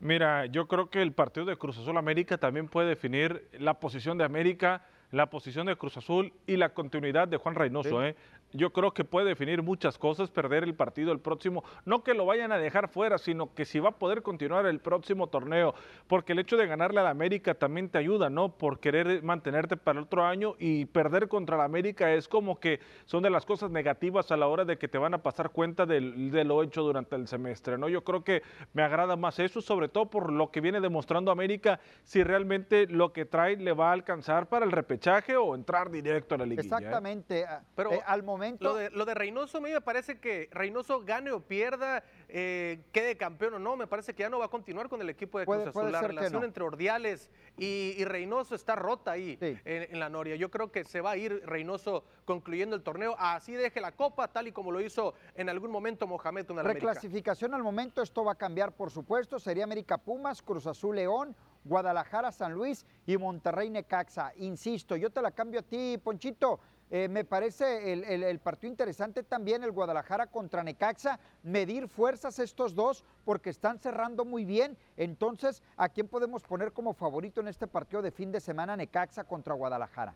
Mira, 0.00 0.46
yo 0.46 0.66
creo 0.66 0.90
que 0.90 1.00
el 1.00 1.12
partido 1.12 1.46
de 1.46 1.56
Cruz 1.56 1.78
Azul 1.78 1.96
América 1.98 2.36
también 2.36 2.66
puede 2.66 2.88
definir 2.88 3.48
la 3.52 3.74
posición 3.74 4.18
de 4.18 4.24
América, 4.24 4.84
la 5.12 5.30
posición 5.30 5.68
de 5.68 5.76
Cruz 5.76 5.96
Azul 5.96 6.32
y 6.48 6.56
la 6.56 6.74
continuidad 6.74 7.28
de 7.28 7.36
Juan 7.36 7.54
Reynoso. 7.54 8.04
¿eh? 8.04 8.16
Yo 8.54 8.72
creo 8.72 8.94
que 8.94 9.04
puede 9.04 9.26
definir 9.26 9.62
muchas 9.62 9.98
cosas, 9.98 10.30
perder 10.30 10.62
el 10.62 10.74
partido 10.74 11.12
el 11.12 11.18
próximo, 11.18 11.64
no 11.84 12.04
que 12.04 12.14
lo 12.14 12.24
vayan 12.24 12.52
a 12.52 12.58
dejar 12.58 12.88
fuera, 12.88 13.18
sino 13.18 13.52
que 13.52 13.64
si 13.64 13.80
va 13.80 13.90
a 13.90 13.98
poder 13.98 14.22
continuar 14.22 14.64
el 14.66 14.78
próximo 14.78 15.26
torneo, 15.26 15.74
porque 16.06 16.32
el 16.32 16.38
hecho 16.38 16.56
de 16.56 16.68
ganarle 16.68 17.00
a 17.00 17.02
la 17.02 17.10
América 17.10 17.54
también 17.54 17.88
te 17.88 17.98
ayuda, 17.98 18.30
¿no? 18.30 18.56
Por 18.56 18.78
querer 18.78 19.22
mantenerte 19.24 19.76
para 19.76 19.98
el 19.98 20.04
otro 20.04 20.24
año 20.24 20.54
y 20.60 20.84
perder 20.84 21.26
contra 21.28 21.56
la 21.56 21.64
América 21.64 22.12
es 22.12 22.28
como 22.28 22.60
que 22.60 22.78
son 23.06 23.24
de 23.24 23.30
las 23.30 23.44
cosas 23.44 23.72
negativas 23.72 24.30
a 24.30 24.36
la 24.36 24.46
hora 24.46 24.64
de 24.64 24.78
que 24.78 24.86
te 24.86 24.98
van 24.98 25.14
a 25.14 25.18
pasar 25.22 25.50
cuenta 25.50 25.84
de, 25.84 26.00
lo 26.00 26.62
hecho 26.62 26.82
durante 26.82 27.16
el 27.16 27.26
semestre, 27.26 27.76
¿no? 27.76 27.88
Yo 27.88 28.04
creo 28.04 28.22
que 28.22 28.42
me 28.72 28.84
agrada 28.84 29.16
más 29.16 29.40
eso, 29.40 29.62
sobre 29.62 29.88
todo 29.88 30.08
por 30.08 30.32
lo 30.32 30.52
que 30.52 30.60
viene 30.60 30.80
demostrando 30.80 31.32
América, 31.32 31.80
si 32.04 32.22
realmente 32.22 32.86
lo 32.86 33.12
que 33.12 33.24
trae 33.24 33.56
le 33.56 33.72
va 33.72 33.88
a 33.88 33.92
alcanzar 33.92 34.48
para 34.48 34.64
el 34.64 34.70
repechaje 34.70 35.36
o 35.36 35.56
entrar 35.56 35.90
directo 35.90 36.36
a 36.36 36.38
la 36.38 36.46
liguilla. 36.46 36.76
¿eh? 36.76 36.78
Exactamente, 36.78 37.46
pero 37.74 37.92
eh, 37.92 38.00
al 38.06 38.22
momento 38.22 38.43
lo 38.60 38.74
de, 38.74 38.90
lo 38.90 39.04
de 39.04 39.14
Reynoso, 39.14 39.58
a 39.58 39.60
mí 39.60 39.70
me 39.70 39.80
parece 39.80 40.18
que 40.18 40.48
Reynoso 40.52 41.04
gane 41.04 41.30
o 41.32 41.40
pierda, 41.40 42.04
eh, 42.28 42.80
quede 42.92 43.16
campeón 43.16 43.54
o 43.54 43.58
no, 43.58 43.76
me 43.76 43.86
parece 43.86 44.14
que 44.14 44.22
ya 44.22 44.28
no 44.28 44.38
va 44.38 44.46
a 44.46 44.48
continuar 44.48 44.88
con 44.88 45.00
el 45.00 45.10
equipo 45.10 45.38
de 45.38 45.46
Cruz 45.46 45.66
Azul. 45.66 45.92
La 45.92 46.02
relación 46.02 46.44
entre 46.44 46.64
Ordiales 46.64 47.30
y, 47.56 48.04
Reynoso 48.04 48.54
está 48.54 48.76
rota 48.76 49.12
ahí 49.12 49.38
en, 49.40 49.98
la 49.98 50.08
Noria. 50.08 50.36
Yo 50.36 50.50
creo 50.50 50.70
que 50.70 50.84
se 50.84 51.00
va 51.00 51.12
a 51.12 51.16
ir 51.16 51.42
Reynoso 51.46 52.04
concluyendo 52.24 52.76
el 52.76 52.82
torneo, 52.82 53.16
así 53.18 53.52
deje 53.52 53.80
la 53.80 53.92
copa, 53.92 54.28
tal 54.28 54.48
y 54.48 54.52
como 54.52 54.72
lo 54.72 54.80
hizo 54.80 55.14
en 55.34 55.48
algún 55.48 55.70
momento 55.70 56.06
Mohamed 56.06 56.50
en 56.50 56.64
Reclasificación 56.64 57.54
al 57.54 57.62
momento, 57.62 58.02
esto 58.02 58.24
va 58.24 58.32
a 58.32 58.36
cambiar, 58.36 58.72
por 58.72 58.90
supuesto. 58.90 59.38
Sería 59.38 59.64
América 59.64 59.98
Pumas, 59.98 60.42
Cruz 60.42 60.66
Azul 60.66 60.96
León, 60.96 61.34
Guadalajara, 61.64 62.30
San 62.32 62.52
Luis 62.52 62.86
y 63.06 63.16
Monterrey 63.16 63.70
Necaxa. 63.70 64.32
Insisto, 64.36 64.96
yo 64.96 65.10
te 65.10 65.22
la 65.22 65.30
cambio 65.30 65.60
a 65.60 65.62
ti, 65.62 65.98
Ponchito. 66.02 66.60
Eh, 66.90 67.08
me 67.08 67.24
parece 67.24 67.92
el, 67.92 68.38
partido 68.38 68.70
interesante 68.70 69.22
también, 69.22 69.64
el 69.64 69.72
Guadalajara 69.72 70.26
contra 70.26 70.62
Necaxa, 70.62 71.18
medir 71.42 71.88
fuerzas 71.88 72.38
estos 72.38 72.74
dos 72.74 73.04
porque 73.24 73.50
están 73.50 73.78
cerrando 73.78 74.24
muy 74.24 74.44
bien. 74.44 74.76
Entonces, 74.96 75.62
¿a 75.76 75.88
quién 75.88 76.08
podemos 76.08 76.42
poner 76.42 76.72
como 76.72 76.92
favorito 76.92 77.40
en 77.40 77.48
este 77.48 77.66
partido 77.66 78.02
de 78.02 78.10
fin 78.10 78.30
de 78.30 78.40
semana 78.40 78.76
Necaxa 78.76 79.24
contra 79.24 79.54
Guadalajara? 79.54 80.14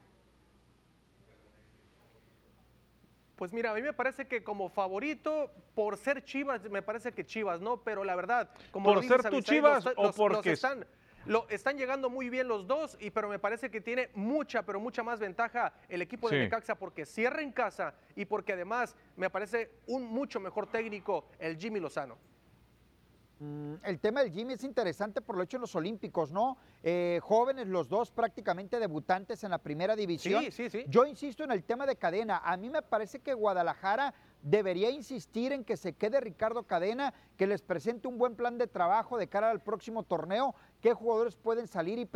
Pues 3.39 3.53
mira, 3.53 3.71
a 3.71 3.75
mí 3.75 3.83
me 3.83 3.93
parece 3.93 4.27
que 4.27 4.43
como 4.43 4.69
favorito, 4.69 5.53
por 5.77 5.97
ser 5.97 6.25
Chivas, 6.25 6.69
me 6.69 6.83
parece 6.83 7.13
que 7.13 7.25
Chivas, 7.25 7.61
¿no? 7.61 7.77
Pero 7.85 8.03
la 8.03 8.17
verdad, 8.17 8.51
como 8.73 8.93
¿Por 8.93 9.05
ser 9.05 9.23
tu 9.31 9.41
Chivas 9.41 9.85
o 9.97 10.13
porque 10.13 10.53
están, 10.53 10.85
lo, 11.27 11.49
están 11.49 11.77
llegando 11.77 12.11
muy 12.11 12.31
bien 12.31 12.49
los 12.49 12.67
dos, 12.67 12.97
y, 13.01 13.11
pero 13.11 13.29
me 13.29 13.39
parece 13.39 13.71
que 13.71 13.81
tiene 13.81 14.11
mucha, 14.15 14.63
pero 14.63 14.81
mucha 14.81 15.03
más 15.03 15.21
ventaja 15.21 15.73
el 15.89 16.03
equipo 16.03 16.29
de 16.31 16.39
Necaxa 16.39 16.75
porque 16.75 17.07
cierra 17.07 17.43
en 17.43 17.53
casa 17.53 17.95
y 18.17 18.25
porque 18.25 18.55
además 18.55 18.97
me 19.17 19.31
parece 19.31 19.71
un 19.87 20.05
mucho 20.05 20.41
mejor 20.41 20.67
técnico 20.67 21.27
el 21.39 21.57
Jimmy 21.59 21.81
Lozano. 21.81 22.17
Mm, 23.41 23.75
el 23.85 24.01
tema 24.01 24.23
del 24.23 24.33
Jimmy 24.33 24.55
es 24.55 24.65
interesante 24.65 25.21
por 25.21 25.37
lo 25.37 25.43
hecho 25.43 25.59
en 25.59 25.61
los 25.61 25.75
Olímpicos, 25.77 26.33
¿no? 26.33 26.59
Eh, 26.83 27.21
jóvenes, 27.23 27.69
los 27.69 27.89
dos 27.89 28.11
prácticamente 28.11 28.81
debutantes 28.81 29.45
en 29.45 29.51
la 29.51 29.59
primera 29.59 29.95
división. 29.95 30.43
Sí, 30.45 30.51
sí, 30.51 30.71
sí. 30.71 30.85
Yo 30.89 31.07
insisto 31.07 31.45
en 31.45 31.53
el 31.53 31.63
tema 31.63 31.87
de 31.87 31.97
cadena. 31.97 32.43
A 32.45 32.57
mí 32.57 32.69
me 32.69 32.83
parece 32.83 33.21
que 33.21 33.35
Guadalajara 33.35 34.13
debería 34.43 34.91
insistir 34.91 35.53
en 35.53 35.65
que 35.65 35.77
se 35.77 35.95
quede 35.95 36.21
Ricardo 36.21 36.63
Cadena, 36.63 37.15
que 37.37 37.47
les 37.47 37.63
presente 37.63 38.09
un 38.09 38.19
buen 38.19 38.35
plan 38.35 38.59
de 38.59 38.67
trabajo 38.67 39.19
de 39.19 39.29
cara 39.29 39.51
al 39.51 39.61
próximo 39.61 40.03
torneo, 40.03 40.55
qué 40.81 40.95
jugadores 40.95 41.37
pueden 41.37 41.67
salir 41.67 41.99
y 41.99 42.09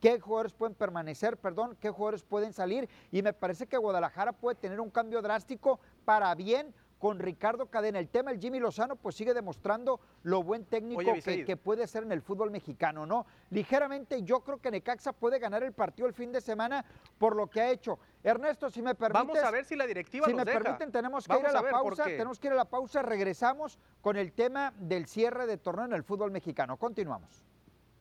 qué 0.00 0.20
jugadores 0.20 0.52
pueden 0.52 0.74
permanecer, 0.74 1.36
perdón, 1.36 1.76
qué 1.80 1.90
jugadores 1.90 2.22
pueden 2.22 2.52
salir 2.52 2.88
y 3.10 3.22
me 3.22 3.32
parece 3.32 3.66
que 3.66 3.76
Guadalajara 3.76 4.32
puede 4.32 4.56
tener 4.56 4.80
un 4.80 4.90
cambio 4.90 5.22
drástico 5.22 5.80
para 6.04 6.34
bien 6.34 6.74
con 6.98 7.18
Ricardo 7.18 7.66
Cadena. 7.66 7.98
El 7.98 8.08
tema 8.08 8.30
del 8.30 8.40
Jimmy 8.40 8.58
Lozano 8.58 8.96
pues 8.96 9.14
sigue 9.14 9.32
demostrando 9.32 10.00
lo 10.22 10.42
buen 10.42 10.64
técnico 10.64 11.14
que, 11.24 11.56
puede 11.56 11.86
ser 11.86 12.02
en 12.02 12.12
el 12.12 12.22
fútbol 12.22 12.50
mexicano, 12.50 13.06
¿no? 13.06 13.26
Ligeramente 13.50 14.22
yo 14.22 14.40
creo 14.40 14.58
que 14.58 14.70
Necaxa 14.70 15.12
puede 15.12 15.38
ganar 15.38 15.62
el 15.62 15.72
partido 15.72 16.08
el 16.08 16.14
fin 16.14 16.32
de 16.32 16.40
semana 16.40 16.84
por 17.18 17.36
lo 17.36 17.48
que 17.48 17.60
ha 17.60 17.70
hecho. 17.70 17.98
Ernesto, 18.22 18.68
si 18.70 18.82
me 18.82 18.94
permites... 18.94 19.26
Vamos 19.26 19.38
a 19.38 19.50
ver 19.50 19.64
si 19.64 19.76
la 19.76 19.86
directiva 19.86 20.26
Si 20.26 20.34
me 20.34 20.44
permiten, 20.44 20.90
tenemos 20.90 21.26
que 21.26 21.38
ir 21.38 21.46
a 21.46 21.52
la 21.52 21.62
pausa, 21.62 22.04
tenemos 22.04 22.38
que 22.38 22.46
ir 22.48 22.52
a 22.52 22.56
la 22.56 22.64
pausa, 22.64 23.02
regresamos 23.02 23.78
con 24.00 24.16
el 24.16 24.32
tema 24.32 24.72
del 24.76 25.06
cierre 25.06 25.46
de 25.46 25.56
torneo 25.56 25.86
en 25.86 25.92
el 25.92 26.02
fútbol 26.02 26.30
mexicano. 26.30 26.76
Continuamos. 26.76 27.44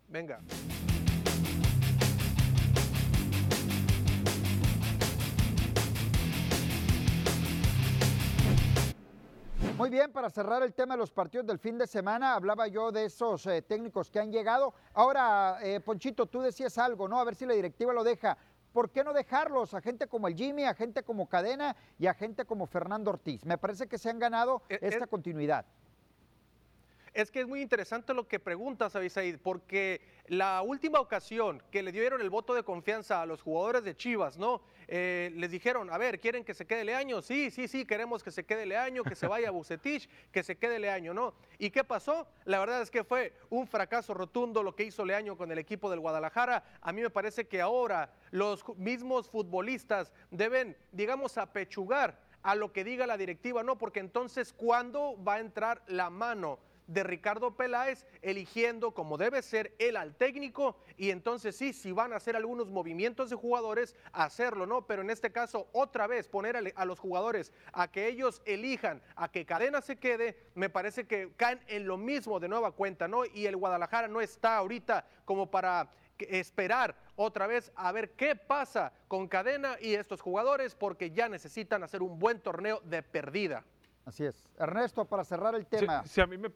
Venga. 0.07 0.39
Muy 9.77 9.91
bien, 9.91 10.11
para 10.11 10.31
cerrar 10.31 10.63
el 10.63 10.73
tema 10.73 10.95
de 10.95 11.01
los 11.01 11.11
partidos 11.11 11.45
del 11.45 11.59
fin 11.59 11.77
de 11.77 11.85
semana, 11.85 12.33
hablaba 12.33 12.67
yo 12.67 12.91
de 12.91 13.05
esos 13.05 13.45
eh, 13.45 13.61
técnicos 13.61 14.09
que 14.09 14.19
han 14.19 14.31
llegado. 14.31 14.73
Ahora, 14.95 15.59
eh, 15.61 15.79
Ponchito, 15.81 16.25
tú 16.25 16.41
decías 16.41 16.79
algo, 16.79 17.07
¿no? 17.07 17.19
A 17.19 17.23
ver 17.23 17.35
si 17.35 17.45
la 17.45 17.53
directiva 17.53 17.93
lo 17.93 18.03
deja. 18.03 18.35
¿Por 18.77 18.91
qué 18.91 19.03
no 19.03 19.11
dejarlos 19.11 19.73
a 19.73 19.81
gente 19.81 20.05
como 20.05 20.27
el 20.27 20.35
Jimmy, 20.35 20.65
a 20.65 20.75
gente 20.75 21.01
como 21.01 21.27
Cadena 21.27 21.75
y 21.97 22.05
a 22.05 22.13
gente 22.13 22.45
como 22.45 22.67
Fernando 22.67 23.09
Ortiz? 23.09 23.43
Me 23.43 23.57
parece 23.57 23.87
que 23.87 23.97
se 23.97 24.07
han 24.07 24.19
ganado 24.19 24.61
eh, 24.69 24.77
esta 24.83 25.07
continuidad. 25.07 25.65
Es 27.11 27.31
que 27.31 27.39
es 27.39 27.47
muy 27.47 27.63
interesante 27.63 28.13
lo 28.13 28.27
que 28.27 28.39
preguntas, 28.39 28.95
Abisaid, 28.95 29.39
porque 29.39 29.99
la 30.27 30.61
última 30.61 30.99
ocasión 30.99 31.61
que 31.71 31.81
le 31.81 31.91
dieron 31.91 32.21
el 32.21 32.29
voto 32.29 32.53
de 32.53 32.63
confianza 32.63 33.21
a 33.21 33.25
los 33.25 33.41
jugadores 33.41 33.83
de 33.83 33.95
Chivas, 33.95 34.37
¿no? 34.37 34.61
Eh, 34.87 35.31
les 35.35 35.51
dijeron, 35.51 35.89
a 35.89 35.97
ver, 35.97 36.19
¿quieren 36.19 36.43
que 36.43 36.53
se 36.53 36.65
quede 36.65 36.83
Leaño? 36.83 37.21
Sí, 37.21 37.51
sí, 37.51 37.67
sí, 37.67 37.85
queremos 37.85 38.23
que 38.23 38.31
se 38.31 38.45
quede 38.45 38.65
Leaño, 38.65 39.03
que 39.03 39.15
se 39.15 39.27
vaya 39.27 39.51
Bucetich, 39.51 40.09
que 40.31 40.43
se 40.43 40.57
quede 40.57 40.79
Leaño, 40.79 41.13
¿no? 41.13 41.33
¿Y 41.57 41.69
qué 41.69 41.83
pasó? 41.83 42.27
La 42.45 42.59
verdad 42.59 42.81
es 42.81 42.91
que 42.91 43.03
fue 43.03 43.33
un 43.49 43.67
fracaso 43.67 44.13
rotundo 44.13 44.63
lo 44.63 44.75
que 44.75 44.83
hizo 44.83 45.05
Leaño 45.05 45.37
con 45.37 45.51
el 45.51 45.57
equipo 45.57 45.89
del 45.89 45.99
Guadalajara. 45.99 46.63
A 46.81 46.91
mí 46.91 47.01
me 47.01 47.09
parece 47.09 47.47
que 47.47 47.61
ahora 47.61 48.13
los 48.31 48.65
mismos 48.77 49.29
futbolistas 49.29 50.11
deben, 50.31 50.77
digamos, 50.91 51.37
apechugar 51.37 52.19
a 52.43 52.55
lo 52.55 52.71
que 52.71 52.83
diga 52.83 53.07
la 53.07 53.17
directiva, 53.17 53.63
¿no? 53.63 53.77
Porque 53.77 53.99
entonces, 53.99 54.53
¿cuándo 54.53 55.21
va 55.21 55.35
a 55.35 55.39
entrar 55.39 55.81
la 55.87 56.09
mano 56.09 56.59
de 56.87 57.03
Ricardo 57.03 57.55
Peláez, 57.55 58.05
eligiendo 58.21 58.91
como 58.91 59.17
debe 59.17 59.41
ser 59.41 59.75
él 59.77 59.97
al 59.97 60.15
técnico 60.15 60.77
y 60.97 61.11
entonces 61.11 61.55
sí, 61.55 61.73
si 61.73 61.91
van 61.91 62.13
a 62.13 62.15
hacer 62.15 62.35
algunos 62.35 62.69
movimientos 62.69 63.29
de 63.29 63.35
jugadores, 63.35 63.95
hacerlo, 64.13 64.65
¿no? 64.65 64.87
Pero 64.87 65.01
en 65.01 65.09
este 65.09 65.31
caso, 65.31 65.67
otra 65.73 66.07
vez 66.07 66.27
poner 66.27 66.57
a, 66.75 66.85
los 66.85 66.99
jugadores 66.99 67.51
a 67.73 67.91
que 67.91 68.07
ellos 68.07 68.41
elijan, 68.45 69.01
a 69.15 69.29
que 69.29 69.45
Cadena 69.45 69.81
se 69.81 69.97
quede, 69.97 70.37
me 70.55 70.69
parece 70.69 71.05
que 71.05 71.31
caen 71.35 71.59
en 71.67 71.85
lo 71.85 71.97
mismo 71.97 72.39
de 72.39 72.47
nueva 72.47 72.71
cuenta, 72.71 73.07
¿no? 73.07 73.25
Y 73.25 73.45
el 73.45 73.57
Guadalajara 73.57 74.07
no 74.07 74.21
está 74.21 74.57
ahorita 74.57 75.05
como 75.25 75.51
para 75.51 75.91
esperar 76.19 76.95
otra 77.15 77.47
vez 77.47 77.71
a 77.75 77.91
ver 77.91 78.11
qué 78.11 78.35
pasa 78.35 78.93
con 79.07 79.27
Cadena 79.27 79.77
y 79.79 79.93
estos 79.93 80.21
jugadores 80.21 80.73
porque 80.73 81.11
ya 81.11 81.29
necesitan 81.29 81.83
hacer 81.83 82.01
un 82.01 82.17
buen 82.17 82.39
torneo 82.39 82.81
de 82.85 83.03
perdida. 83.03 83.63
Así 84.07 84.23
es. 84.23 84.49
Ernesto, 84.57 85.03
para 85.03 85.25
cerrar 85.25 85.53
el 85.53 85.65
tema. 85.65 86.01
Si, 86.05 86.21
a, 86.21 86.25
mí 86.25 86.37
me 86.37 86.49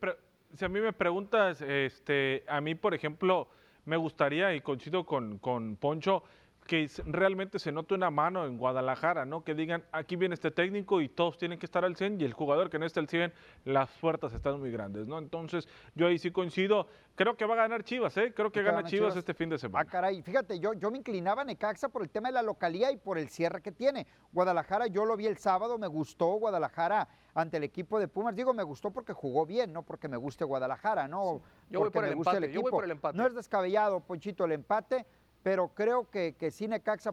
si 0.55 0.63
a 0.63 0.69
mí 0.69 0.79
me 0.79 0.93
preguntas, 0.93 1.61
este, 1.61 2.45
a 2.47 2.61
mí, 2.61 2.75
por 2.75 2.93
ejemplo, 2.93 3.49
me 3.83 3.97
gustaría, 3.97 4.55
y 4.55 4.61
coincido 4.61 5.05
con, 5.05 5.37
con 5.37 5.75
Poncho, 5.75 6.23
que 6.65 6.89
realmente 7.05 7.59
se 7.59 7.71
note 7.71 7.93
una 7.93 8.09
mano 8.11 8.45
en 8.45 8.57
Guadalajara, 8.57 9.25
¿no? 9.25 9.43
Que 9.43 9.55
digan, 9.55 9.83
aquí 9.91 10.15
viene 10.15 10.35
este 10.35 10.51
técnico 10.51 11.01
y 11.01 11.09
todos 11.09 11.37
tienen 11.37 11.59
que 11.59 11.65
estar 11.65 11.83
al 11.83 11.95
100 11.95 12.21
y 12.21 12.23
el 12.23 12.33
jugador 12.33 12.69
que 12.69 12.79
no 12.79 12.85
esté 12.85 12.99
al 12.99 13.07
100, 13.07 13.33
las 13.65 13.89
puertas 13.99 14.33
están 14.33 14.59
muy 14.59 14.71
grandes, 14.71 15.07
¿no? 15.07 15.17
Entonces, 15.17 15.67
yo 15.95 16.07
ahí 16.07 16.17
sí 16.17 16.31
coincido. 16.31 16.87
Creo 17.15 17.35
que 17.35 17.45
va 17.45 17.55
a 17.55 17.57
ganar 17.57 17.83
Chivas, 17.83 18.15
¿eh? 18.17 18.33
Creo 18.33 18.51
que 18.51 18.63
gana 18.63 18.83
Chivas, 18.83 19.15
este 19.15 19.33
fin 19.33 19.49
de 19.49 19.57
semana. 19.57 19.85
Ah, 19.85 19.91
caray, 19.91 20.21
fíjate, 20.21 20.59
yo, 20.59 20.73
yo 20.73 20.89
me 20.91 20.97
inclinaba 20.97 21.41
a 21.41 21.45
Necaxa 21.45 21.89
por 21.89 22.03
el 22.03 22.09
tema 22.09 22.29
de 22.29 22.35
la 22.35 22.41
localía 22.41 22.91
y 22.91 22.97
por 22.97 23.17
el 23.17 23.29
cierre 23.29 23.61
que 23.61 23.71
tiene. 23.71 24.07
Guadalajara, 24.31 24.87
yo 24.87 25.05
lo 25.05 25.17
vi 25.17 25.27
el 25.27 25.37
sábado, 25.37 25.77
me 25.77 25.87
gustó 25.87 26.27
Guadalajara 26.35 27.07
ante 27.33 27.57
el 27.57 27.63
equipo 27.63 27.99
de 27.99 28.07
Pumas. 28.07 28.35
Digo, 28.35 28.53
me 28.53 28.63
gustó 28.63 28.91
porque 28.91 29.13
jugó 29.13 29.45
bien, 29.45 29.73
no 29.73 29.83
porque 29.83 30.07
me 30.07 30.17
guste 30.17 30.45
Guadalajara, 30.45 31.07
¿no? 31.07 31.41
Yo, 31.69 31.81
voy 31.81 31.89
por 31.89 32.05
el 32.05 32.13
empate, 32.13 32.51
yo 32.51 32.61
voy 32.61 32.71
por 32.71 32.85
el 32.85 32.91
empate. 32.91 33.17
No 33.17 33.27
es 33.27 33.35
descabellado, 33.35 33.99
Ponchito, 33.99 34.45
el 34.45 34.53
empate 34.53 35.05
pero 35.43 35.69
creo 35.69 36.09
que, 36.09 36.33
que 36.33 36.51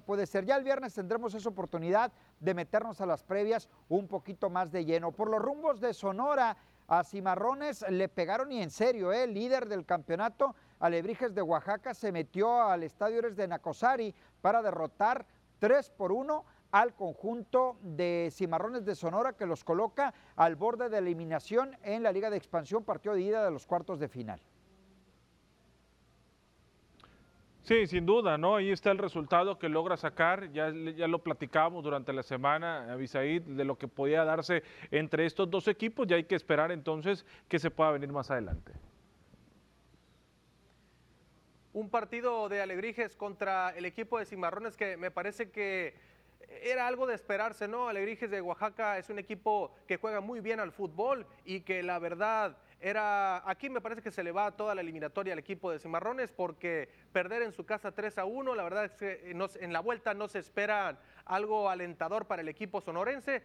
puede 0.04 0.26
ser. 0.26 0.44
Ya 0.44 0.56
el 0.56 0.64
viernes 0.64 0.94
tendremos 0.94 1.34
esa 1.34 1.48
oportunidad 1.48 2.12
de 2.40 2.54
meternos 2.54 3.00
a 3.00 3.06
las 3.06 3.22
previas 3.22 3.68
un 3.88 4.06
poquito 4.06 4.50
más 4.50 4.70
de 4.70 4.84
lleno. 4.84 5.12
Por 5.12 5.30
los 5.30 5.40
rumbos 5.40 5.80
de 5.80 5.94
Sonora, 5.94 6.56
a 6.88 7.04
Cimarrones 7.04 7.84
le 7.90 8.08
pegaron 8.08 8.50
y 8.50 8.62
en 8.62 8.70
serio, 8.70 9.12
¿eh? 9.12 9.26
líder 9.26 9.68
del 9.68 9.84
campeonato, 9.84 10.54
Alebrijes 10.80 11.34
de 11.34 11.42
Oaxaca, 11.42 11.92
se 11.92 12.12
metió 12.12 12.62
al 12.62 12.82
estadio 12.82 13.18
Eres 13.18 13.36
de 13.36 13.46
Nacosari 13.46 14.14
para 14.40 14.62
derrotar 14.62 15.26
3 15.58 15.90
por 15.90 16.12
1 16.12 16.44
al 16.70 16.94
conjunto 16.94 17.76
de 17.82 18.30
Cimarrones 18.32 18.84
de 18.84 18.94
Sonora 18.94 19.34
que 19.34 19.46
los 19.46 19.64
coloca 19.64 20.14
al 20.36 20.56
borde 20.56 20.88
de 20.88 20.98
eliminación 20.98 21.76
en 21.82 22.02
la 22.02 22.12
Liga 22.12 22.30
de 22.30 22.36
Expansión, 22.36 22.84
partido 22.84 23.14
de 23.14 23.22
ida 23.22 23.44
de 23.44 23.50
los 23.50 23.66
cuartos 23.66 23.98
de 23.98 24.08
final. 24.08 24.40
Sí, 27.68 27.86
sin 27.86 28.06
duda, 28.06 28.38
¿no? 28.38 28.56
Ahí 28.56 28.70
está 28.70 28.92
el 28.92 28.96
resultado 28.96 29.58
que 29.58 29.68
logra 29.68 29.98
sacar, 29.98 30.50
ya, 30.52 30.70
ya 30.70 31.06
lo 31.06 31.18
platicábamos 31.18 31.84
durante 31.84 32.14
la 32.14 32.22
semana, 32.22 32.90
Abisaid, 32.90 33.42
de 33.42 33.62
lo 33.66 33.76
que 33.76 33.86
podía 33.86 34.24
darse 34.24 34.62
entre 34.90 35.26
estos 35.26 35.50
dos 35.50 35.68
equipos 35.68 36.06
y 36.08 36.14
hay 36.14 36.24
que 36.24 36.34
esperar 36.34 36.72
entonces 36.72 37.26
que 37.46 37.58
se 37.58 37.70
pueda 37.70 37.90
venir 37.90 38.10
más 38.10 38.30
adelante. 38.30 38.72
Un 41.74 41.90
partido 41.90 42.48
de 42.48 42.62
Alebrijes 42.62 43.14
contra 43.14 43.76
el 43.76 43.84
equipo 43.84 44.18
de 44.18 44.24
Cimarrones 44.24 44.74
que 44.74 44.96
me 44.96 45.10
parece 45.10 45.50
que 45.50 45.94
era 46.62 46.86
algo 46.86 47.06
de 47.06 47.16
esperarse, 47.16 47.68
¿no? 47.68 47.90
Alebrijes 47.90 48.30
de 48.30 48.40
Oaxaca 48.40 48.96
es 48.96 49.10
un 49.10 49.18
equipo 49.18 49.74
que 49.86 49.98
juega 49.98 50.22
muy 50.22 50.40
bien 50.40 50.58
al 50.58 50.72
fútbol 50.72 51.26
y 51.44 51.60
que 51.60 51.82
la 51.82 51.98
verdad 51.98 52.56
era, 52.80 53.48
aquí 53.48 53.68
me 53.68 53.80
parece 53.80 54.02
que 54.02 54.10
se 54.10 54.22
le 54.22 54.32
va 54.32 54.52
toda 54.52 54.74
la 54.74 54.80
eliminatoria 54.80 55.32
al 55.32 55.38
equipo 55.38 55.70
de 55.70 55.78
Cimarrones 55.80 56.30
porque 56.30 56.88
perder 57.12 57.42
en 57.42 57.52
su 57.52 57.64
casa 57.64 57.92
3 57.92 58.18
a 58.18 58.24
1, 58.24 58.54
la 58.54 58.62
verdad 58.62 58.84
es 58.84 58.92
que 58.92 59.30
en 59.60 59.72
la 59.72 59.80
vuelta 59.80 60.14
no 60.14 60.28
se 60.28 60.38
espera 60.38 60.98
algo 61.24 61.68
alentador 61.68 62.26
para 62.26 62.42
el 62.42 62.48
equipo 62.48 62.80
sonorense. 62.80 63.42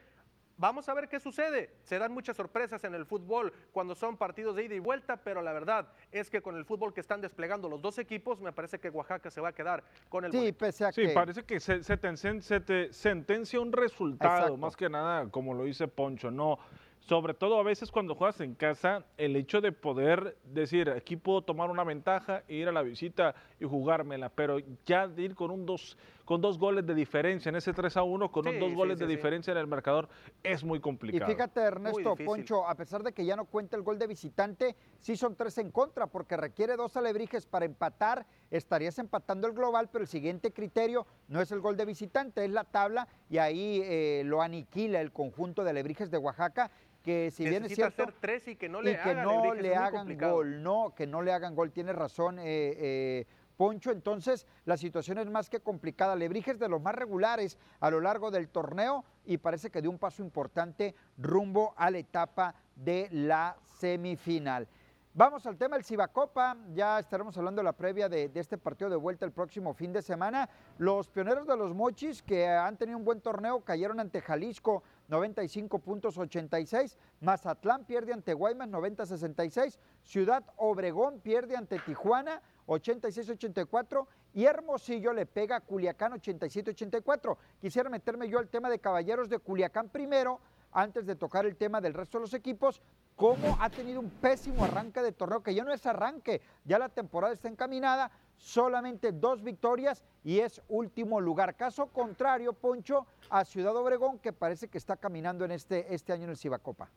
Vamos 0.57 0.87
a 0.87 0.93
ver 0.93 1.09
qué 1.09 1.19
sucede. 1.19 1.71
Se 1.81 1.97
dan 1.97 2.11
muchas 2.11 2.37
sorpresas 2.37 2.83
en 2.83 2.93
el 2.93 3.05
fútbol 3.05 3.51
cuando 3.71 3.95
son 3.95 4.17
partidos 4.17 4.55
de 4.55 4.65
ida 4.65 4.75
y 4.75 4.79
vuelta, 4.79 5.17
pero 5.17 5.41
la 5.41 5.51
verdad 5.51 5.87
es 6.11 6.29
que 6.29 6.41
con 6.41 6.55
el 6.55 6.63
fútbol 6.63 6.93
que 6.93 7.01
están 7.01 7.21
desplegando 7.21 7.67
los 7.67 7.81
dos 7.81 7.97
equipos, 7.97 8.39
me 8.39 8.53
parece 8.53 8.79
que 8.79 8.89
Oaxaca 8.89 9.31
se 9.31 9.41
va 9.41 9.49
a 9.49 9.53
quedar 9.53 9.83
con 10.09 10.25
el. 10.25 10.31
Sí, 10.31 10.51
pese 10.51 10.85
a 10.85 10.91
sí 10.91 11.07
parece 11.13 11.43
que 11.43 11.59
se, 11.59 11.79
te, 11.79 12.93
sentencia 12.93 13.59
un 13.59 13.71
resultado, 13.71 14.55
más 14.55 14.75
que 14.75 14.89
nada, 14.89 15.27
como 15.31 15.55
lo 15.55 15.63
dice 15.63 15.87
Poncho, 15.87 16.29
no 16.29 16.59
sobre 17.07 17.33
todo 17.33 17.59
a 17.59 17.63
veces 17.63 17.91
cuando 17.91 18.15
juegas 18.15 18.39
en 18.39 18.55
casa, 18.55 19.05
el 19.17 19.35
hecho 19.35 19.59
de 19.59 19.73
poder 19.73 20.37
decir, 20.45 20.89
aquí 20.89 21.17
puedo 21.17 21.41
tomar 21.41 21.69
una 21.69 21.83
ventaja, 21.83 22.43
ir 22.47 22.69
a 22.69 22.71
la 22.71 22.81
visita 22.81 23.35
y 23.59 23.65
jugármela, 23.65 24.29
pero 24.29 24.57
ya 24.85 25.07
de 25.07 25.21
ir 25.23 25.35
con 25.35 25.51
un 25.51 25.65
dos, 25.65 25.97
con 26.23 26.39
dos 26.39 26.57
goles 26.57 26.85
de 26.85 26.95
diferencia 26.95 27.49
en 27.49 27.57
ese 27.57 27.73
3 27.73 27.97
a 27.97 28.03
1, 28.03 28.31
con 28.31 28.45
dos 28.57 28.73
goles 28.73 28.99
de 28.99 29.07
diferencia 29.07 29.51
en 29.51 29.57
el 29.57 29.67
marcador, 29.67 30.07
es 30.43 30.63
muy 30.63 30.79
complicado. 30.79 31.29
Y 31.29 31.35
fíjate, 31.35 31.59
Ernesto 31.59 32.15
Poncho, 32.15 32.65
a 32.65 32.75
pesar 32.75 33.03
de 33.03 33.11
que 33.11 33.25
ya 33.25 33.35
no 33.35 33.45
cuenta 33.45 33.75
el 33.75 33.83
gol 33.83 33.99
de 33.99 34.07
visitante, 34.07 34.75
sí 34.99 35.17
son 35.17 35.35
tres 35.35 35.57
en 35.57 35.71
contra, 35.71 36.07
porque 36.07 36.37
requiere 36.37 36.77
dos 36.77 36.95
alebrijes 36.95 37.45
para 37.45 37.65
empatar, 37.65 38.25
estarías 38.49 38.97
empatando 38.97 39.47
el 39.47 39.53
global, 39.53 39.89
pero 39.91 40.03
el 40.03 40.07
siguiente 40.07 40.53
criterio 40.53 41.05
no 41.27 41.41
es 41.41 41.51
el 41.51 41.59
gol 41.59 41.75
de 41.75 41.83
visitante, 41.83 42.45
es 42.45 42.51
la 42.51 42.63
tabla, 42.63 43.09
y 43.29 43.39
ahí 43.39 43.81
eh, 43.83 44.21
lo 44.25 44.41
aniquila 44.41 45.01
el 45.01 45.11
conjunto 45.11 45.65
de 45.65 45.71
alebrijes 45.71 46.09
de 46.09 46.17
Oaxaca 46.17 46.71
que 47.03 47.31
si 47.31 47.45
bien 47.47 47.65
es 47.65 47.75
cierto 47.75 48.03
hacer 48.03 48.15
tres 48.19 48.47
y 48.47 48.55
que 48.55 48.69
no 48.69 48.81
le, 48.81 48.97
que 48.97 49.13
no 49.13 49.53
le 49.53 49.75
hagan 49.75 50.17
gol, 50.17 50.63
no, 50.63 50.93
que 50.95 51.05
no 51.05 51.21
le 51.21 51.33
hagan 51.33 51.53
gol, 51.53 51.71
tiene 51.71 51.91
razón 51.91 52.39
eh, 52.39 52.43
eh, 52.45 53.25
Poncho, 53.57 53.91
entonces 53.91 54.47
la 54.65 54.77
situación 54.77 55.19
es 55.19 55.29
más 55.29 55.49
que 55.49 55.59
complicada. 55.59 56.15
Lebrijes 56.15 56.57
de 56.57 56.69
los 56.69 56.81
más 56.81 56.95
regulares 56.95 57.59
a 57.81 57.91
lo 57.91 57.99
largo 57.99 58.31
del 58.31 58.49
torneo 58.49 59.03
y 59.25 59.37
parece 59.37 59.69
que 59.69 59.81
dio 59.81 59.91
un 59.91 59.99
paso 59.99 60.23
importante 60.23 60.95
rumbo 61.17 61.73
a 61.77 61.91
la 61.91 61.99
etapa 61.99 62.55
de 62.75 63.09
la 63.11 63.57
semifinal. 63.79 64.67
Vamos 65.15 65.45
al 65.45 65.57
tema 65.57 65.75
del 65.75 65.85
Cibacopa, 65.85 66.57
ya 66.73 66.97
estaremos 66.97 67.37
hablando 67.37 67.59
de 67.59 67.65
la 67.65 67.73
previa 67.73 68.09
de, 68.09 68.29
de, 68.29 68.39
este 68.39 68.57
partido 68.57 68.89
de 68.89 68.95
vuelta 68.95 69.25
el 69.25 69.31
próximo 69.31 69.75
fin 69.75 69.93
de 69.93 70.01
semana. 70.01 70.49
Los 70.79 71.07
pioneros 71.07 71.45
de 71.45 71.55
los 71.55 71.75
Mochis, 71.75 72.23
que 72.23 72.47
han 72.47 72.77
tenido 72.77 72.97
un 72.97 73.05
buen 73.05 73.21
torneo, 73.21 73.59
cayeron 73.59 73.99
ante 73.99 74.21
Jalisco 74.21 74.81
95 75.07 75.79
puntos 75.79 76.17
86. 76.17 76.97
Mazatlán 77.21 77.85
pierde 77.85 78.13
ante 78.13 78.33
Guaymas 78.33 78.69
90-66. 78.69 79.77
Ciudad 80.03 80.43
Obregón 80.57 81.19
pierde 81.19 81.55
ante 81.55 81.79
Tijuana 81.79 82.41
86-84 82.67 84.07
y 84.33 84.45
Hermosillo 84.45 85.13
le 85.13 85.25
pega 85.25 85.57
a 85.57 85.61
Culiacán 85.61 86.13
87-84. 86.13 87.37
Quisiera 87.59 87.89
meterme 87.89 88.29
yo 88.29 88.39
al 88.39 88.47
tema 88.47 88.69
de 88.69 88.79
Caballeros 88.79 89.29
de 89.29 89.39
Culiacán 89.39 89.89
primero, 89.89 90.39
antes 90.71 91.05
de 91.05 91.15
tocar 91.15 91.45
el 91.45 91.55
tema 91.55 91.81
del 91.81 91.93
resto 91.93 92.17
de 92.17 92.23
los 92.23 92.33
equipos, 92.33 92.81
cómo 93.15 93.57
ha 93.59 93.69
tenido 93.69 93.99
un 93.99 94.09
pésimo 94.09 94.63
arranque 94.63 95.01
de 95.01 95.11
torneo, 95.11 95.43
que 95.43 95.53
ya 95.53 95.63
no 95.63 95.71
es 95.71 95.85
arranque, 95.85 96.41
ya 96.65 96.79
la 96.79 96.89
temporada 96.89 97.33
está 97.33 97.47
encaminada, 97.47 98.09
solamente 98.37 99.11
dos 99.11 99.43
victorias 99.43 100.03
y 100.23 100.39
es 100.39 100.61
último 100.67 101.21
lugar. 101.21 101.55
Caso 101.55 101.87
contrario, 101.87 102.53
Poncho, 102.53 103.05
a 103.29 103.45
Ciudad 103.45 103.75
Obregón, 103.75 104.19
que 104.19 104.33
parece 104.33 104.67
que 104.67 104.77
está 104.77 104.97
caminando 104.97 105.45
en 105.45 105.51
este, 105.51 105.93
este 105.93 106.13
año 106.13 106.25
en 106.25 106.31
el 106.31 106.37
Cibacopa. 106.37 106.89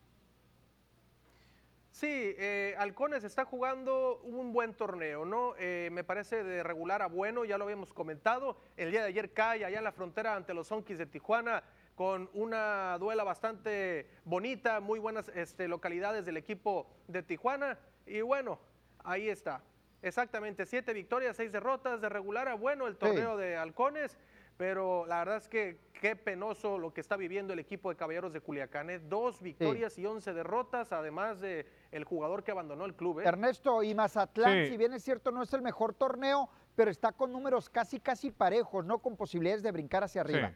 Sí, 1.96 2.35
eh, 2.37 2.75
Halcones 2.77 3.25
está 3.25 3.46
jugando 3.46 4.20
un 4.22 4.53
buen 4.53 4.75
torneo, 4.75 5.25
¿no? 5.25 5.55
Eh, 5.59 5.88
me 5.92 6.05
parece 6.05 6.44
de 6.44 6.62
regular 6.62 7.01
a 7.01 7.07
bueno, 7.07 7.46
ya 7.46 7.57
lo 7.57 7.64
habíamos 7.64 7.94
comentado. 7.94 8.59
El 8.77 8.90
día 8.90 9.01
de 9.01 9.09
ayer 9.09 9.33
cae 9.33 9.64
allá 9.64 9.79
en 9.79 9.85
la 9.85 9.92
frontera 9.92 10.37
ante 10.37 10.53
los 10.53 10.68
Zonkis 10.68 10.99
de 10.99 11.07
Tijuana 11.07 11.62
con 11.94 12.29
una 12.35 12.99
duela 12.99 13.25
bastante 13.25 14.11
bonita, 14.27 14.81
muy 14.81 14.99
buenas 14.99 15.31
este, 15.35 15.68
localidades 15.68 16.27
del 16.27 16.37
equipo 16.37 16.87
de 17.09 17.22
Tijuana. 17.22 17.79
Y 18.05 18.20
bueno, 18.20 18.59
ahí 19.03 19.31
está. 19.31 19.62
Exactamente, 20.03 20.67
siete 20.67 20.93
victorias, 20.93 21.37
seis 21.37 21.51
derrotas, 21.51 22.01
de 22.01 22.09
regular 22.09 22.49
a 22.49 22.55
bueno 22.55 22.87
el 22.87 22.97
torneo 22.97 23.37
de 23.37 23.57
Halcones 23.57 24.17
pero 24.57 25.05
la 25.07 25.19
verdad 25.19 25.37
es 25.37 25.49
que 25.49 25.79
qué 26.01 26.17
penoso 26.17 26.79
lo 26.79 26.93
que 26.93 27.01
está 27.01 27.17
viviendo 27.17 27.53
el 27.53 27.59
equipo 27.59 27.91
de 27.91 27.97
Caballeros 27.97 28.33
de 28.33 28.41
Culiacán. 28.41 28.91
¿eh? 28.91 28.99
Dos 28.99 29.43
victorias 29.43 29.99
y 29.99 30.07
once 30.07 30.33
derrotas, 30.33 30.93
además 30.93 31.41
de 31.41 31.67
el 31.93 32.05
jugador 32.05 32.43
que 32.43 32.53
abandonó 32.53 32.85
el 32.87 32.95
club. 32.95 33.21
¿eh? 33.21 33.25
Ernesto, 33.27 33.83
y 33.83 33.95
Mazatlán, 33.95 34.67
si 34.67 34.77
bien 34.77 34.95
es 34.95 35.03
cierto, 35.03 35.31
no 35.31 35.43
es 35.43 35.53
el 35.53 35.63
mejor 35.63 35.95
torneo, 35.95 36.49
pero 36.75 36.91
está 36.91 37.13
con 37.13 37.33
números 37.33 37.69
casi, 37.69 38.01
casi 38.01 38.31
parejos, 38.31 38.85
no 38.85 38.99
con 38.99 39.17
posibilidades 39.17 39.63
de 39.63 39.73
brincar 39.73 40.05
hacia 40.05 40.23
arriba. 40.23 40.53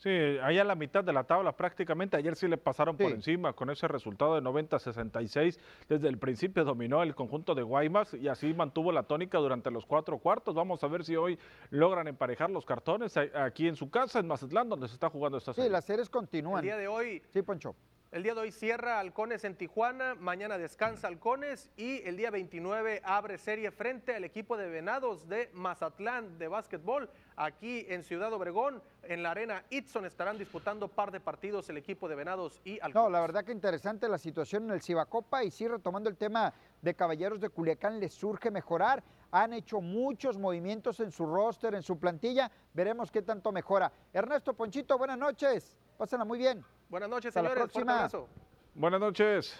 Sí, 0.00 0.08
ahí 0.08 0.58
a 0.58 0.64
la 0.64 0.74
mitad 0.74 1.04
de 1.04 1.12
la 1.12 1.24
tabla 1.24 1.54
prácticamente. 1.54 2.16
Ayer 2.16 2.34
sí 2.34 2.48
le 2.48 2.56
pasaron 2.56 2.96
por 2.96 3.12
encima 3.12 3.52
con 3.52 3.68
ese 3.68 3.86
resultado 3.86 4.34
de 4.34 4.40
90-66. 4.40 5.58
Desde 5.90 6.08
el 6.08 6.16
principio 6.16 6.64
dominó 6.64 7.02
el 7.02 7.14
conjunto 7.14 7.54
de 7.54 7.62
Guaymas 7.62 8.14
y 8.14 8.26
así 8.28 8.54
mantuvo 8.54 8.92
la 8.92 9.02
tónica 9.02 9.36
durante 9.36 9.70
los 9.70 9.84
cuatro 9.84 10.16
cuartos. 10.16 10.54
Vamos 10.54 10.82
a 10.82 10.88
ver 10.88 11.04
si 11.04 11.16
hoy 11.16 11.38
logran 11.68 12.08
emparejar 12.08 12.50
los 12.50 12.64
cartones 12.64 13.14
aquí 13.18 13.68
en 13.68 13.76
su 13.76 13.90
casa, 13.90 14.20
en 14.20 14.26
Mazatlán, 14.26 14.70
donde 14.70 14.88
se 14.88 14.94
está 14.94 15.10
jugando 15.10 15.36
esta 15.36 15.52
serie. 15.52 15.68
Sí, 15.68 15.72
las 15.72 15.84
series 15.84 16.08
continúan. 16.08 16.60
El 16.60 16.64
día 16.64 16.78
de 16.78 16.88
hoy. 16.88 17.22
Sí, 17.28 17.42
Poncho. 17.42 17.76
El 18.12 18.24
día 18.24 18.34
de 18.34 18.40
hoy 18.40 18.50
cierra 18.50 18.98
Halcones 18.98 19.44
en 19.44 19.54
Tijuana, 19.54 20.16
mañana 20.16 20.58
descansa 20.58 21.06
Halcones 21.06 21.70
y 21.76 22.02
el 22.02 22.16
día 22.16 22.32
29 22.32 23.02
abre 23.04 23.38
serie 23.38 23.70
frente 23.70 24.16
al 24.16 24.24
equipo 24.24 24.56
de 24.56 24.68
Venados 24.68 25.28
de 25.28 25.48
Mazatlán 25.52 26.36
de 26.36 26.48
básquetbol. 26.48 27.08
Aquí 27.36 27.86
en 27.88 28.02
Ciudad 28.02 28.32
Obregón, 28.32 28.82
en 29.04 29.22
la 29.22 29.30
arena 29.30 29.64
Itson, 29.70 30.06
estarán 30.06 30.38
disputando 30.38 30.88
par 30.88 31.12
de 31.12 31.20
partidos 31.20 31.70
el 31.70 31.76
equipo 31.76 32.08
de 32.08 32.16
Venados 32.16 32.60
y 32.64 32.80
Halcones. 32.80 32.94
No, 32.94 33.10
la 33.10 33.20
verdad 33.20 33.44
que 33.44 33.52
interesante 33.52 34.08
la 34.08 34.18
situación 34.18 34.64
en 34.64 34.70
el 34.72 34.82
Cibacopa 34.82 35.44
y 35.44 35.52
sí, 35.52 35.68
retomando 35.68 36.10
el 36.10 36.16
tema 36.16 36.52
de 36.82 36.96
Caballeros 36.96 37.40
de 37.40 37.50
Culiacán, 37.50 38.00
les 38.00 38.12
surge 38.12 38.50
mejorar. 38.50 39.04
Han 39.30 39.52
hecho 39.52 39.80
muchos 39.80 40.36
movimientos 40.36 40.98
en 40.98 41.12
su 41.12 41.26
roster, 41.26 41.76
en 41.76 41.84
su 41.84 41.96
plantilla. 42.00 42.50
Veremos 42.74 43.12
qué 43.12 43.22
tanto 43.22 43.52
mejora. 43.52 43.92
Ernesto 44.12 44.52
Ponchito, 44.54 44.98
buenas 44.98 45.16
noches. 45.16 45.78
Pásenla 45.96 46.24
muy 46.24 46.40
bien. 46.40 46.64
Buenas 46.90 47.08
noches, 47.08 47.32
señores. 47.32 47.62
Hasta 47.62 47.78
la 47.78 48.08
próxima. 48.08 48.26
Buenas 48.74 49.00
noches. 49.00 49.56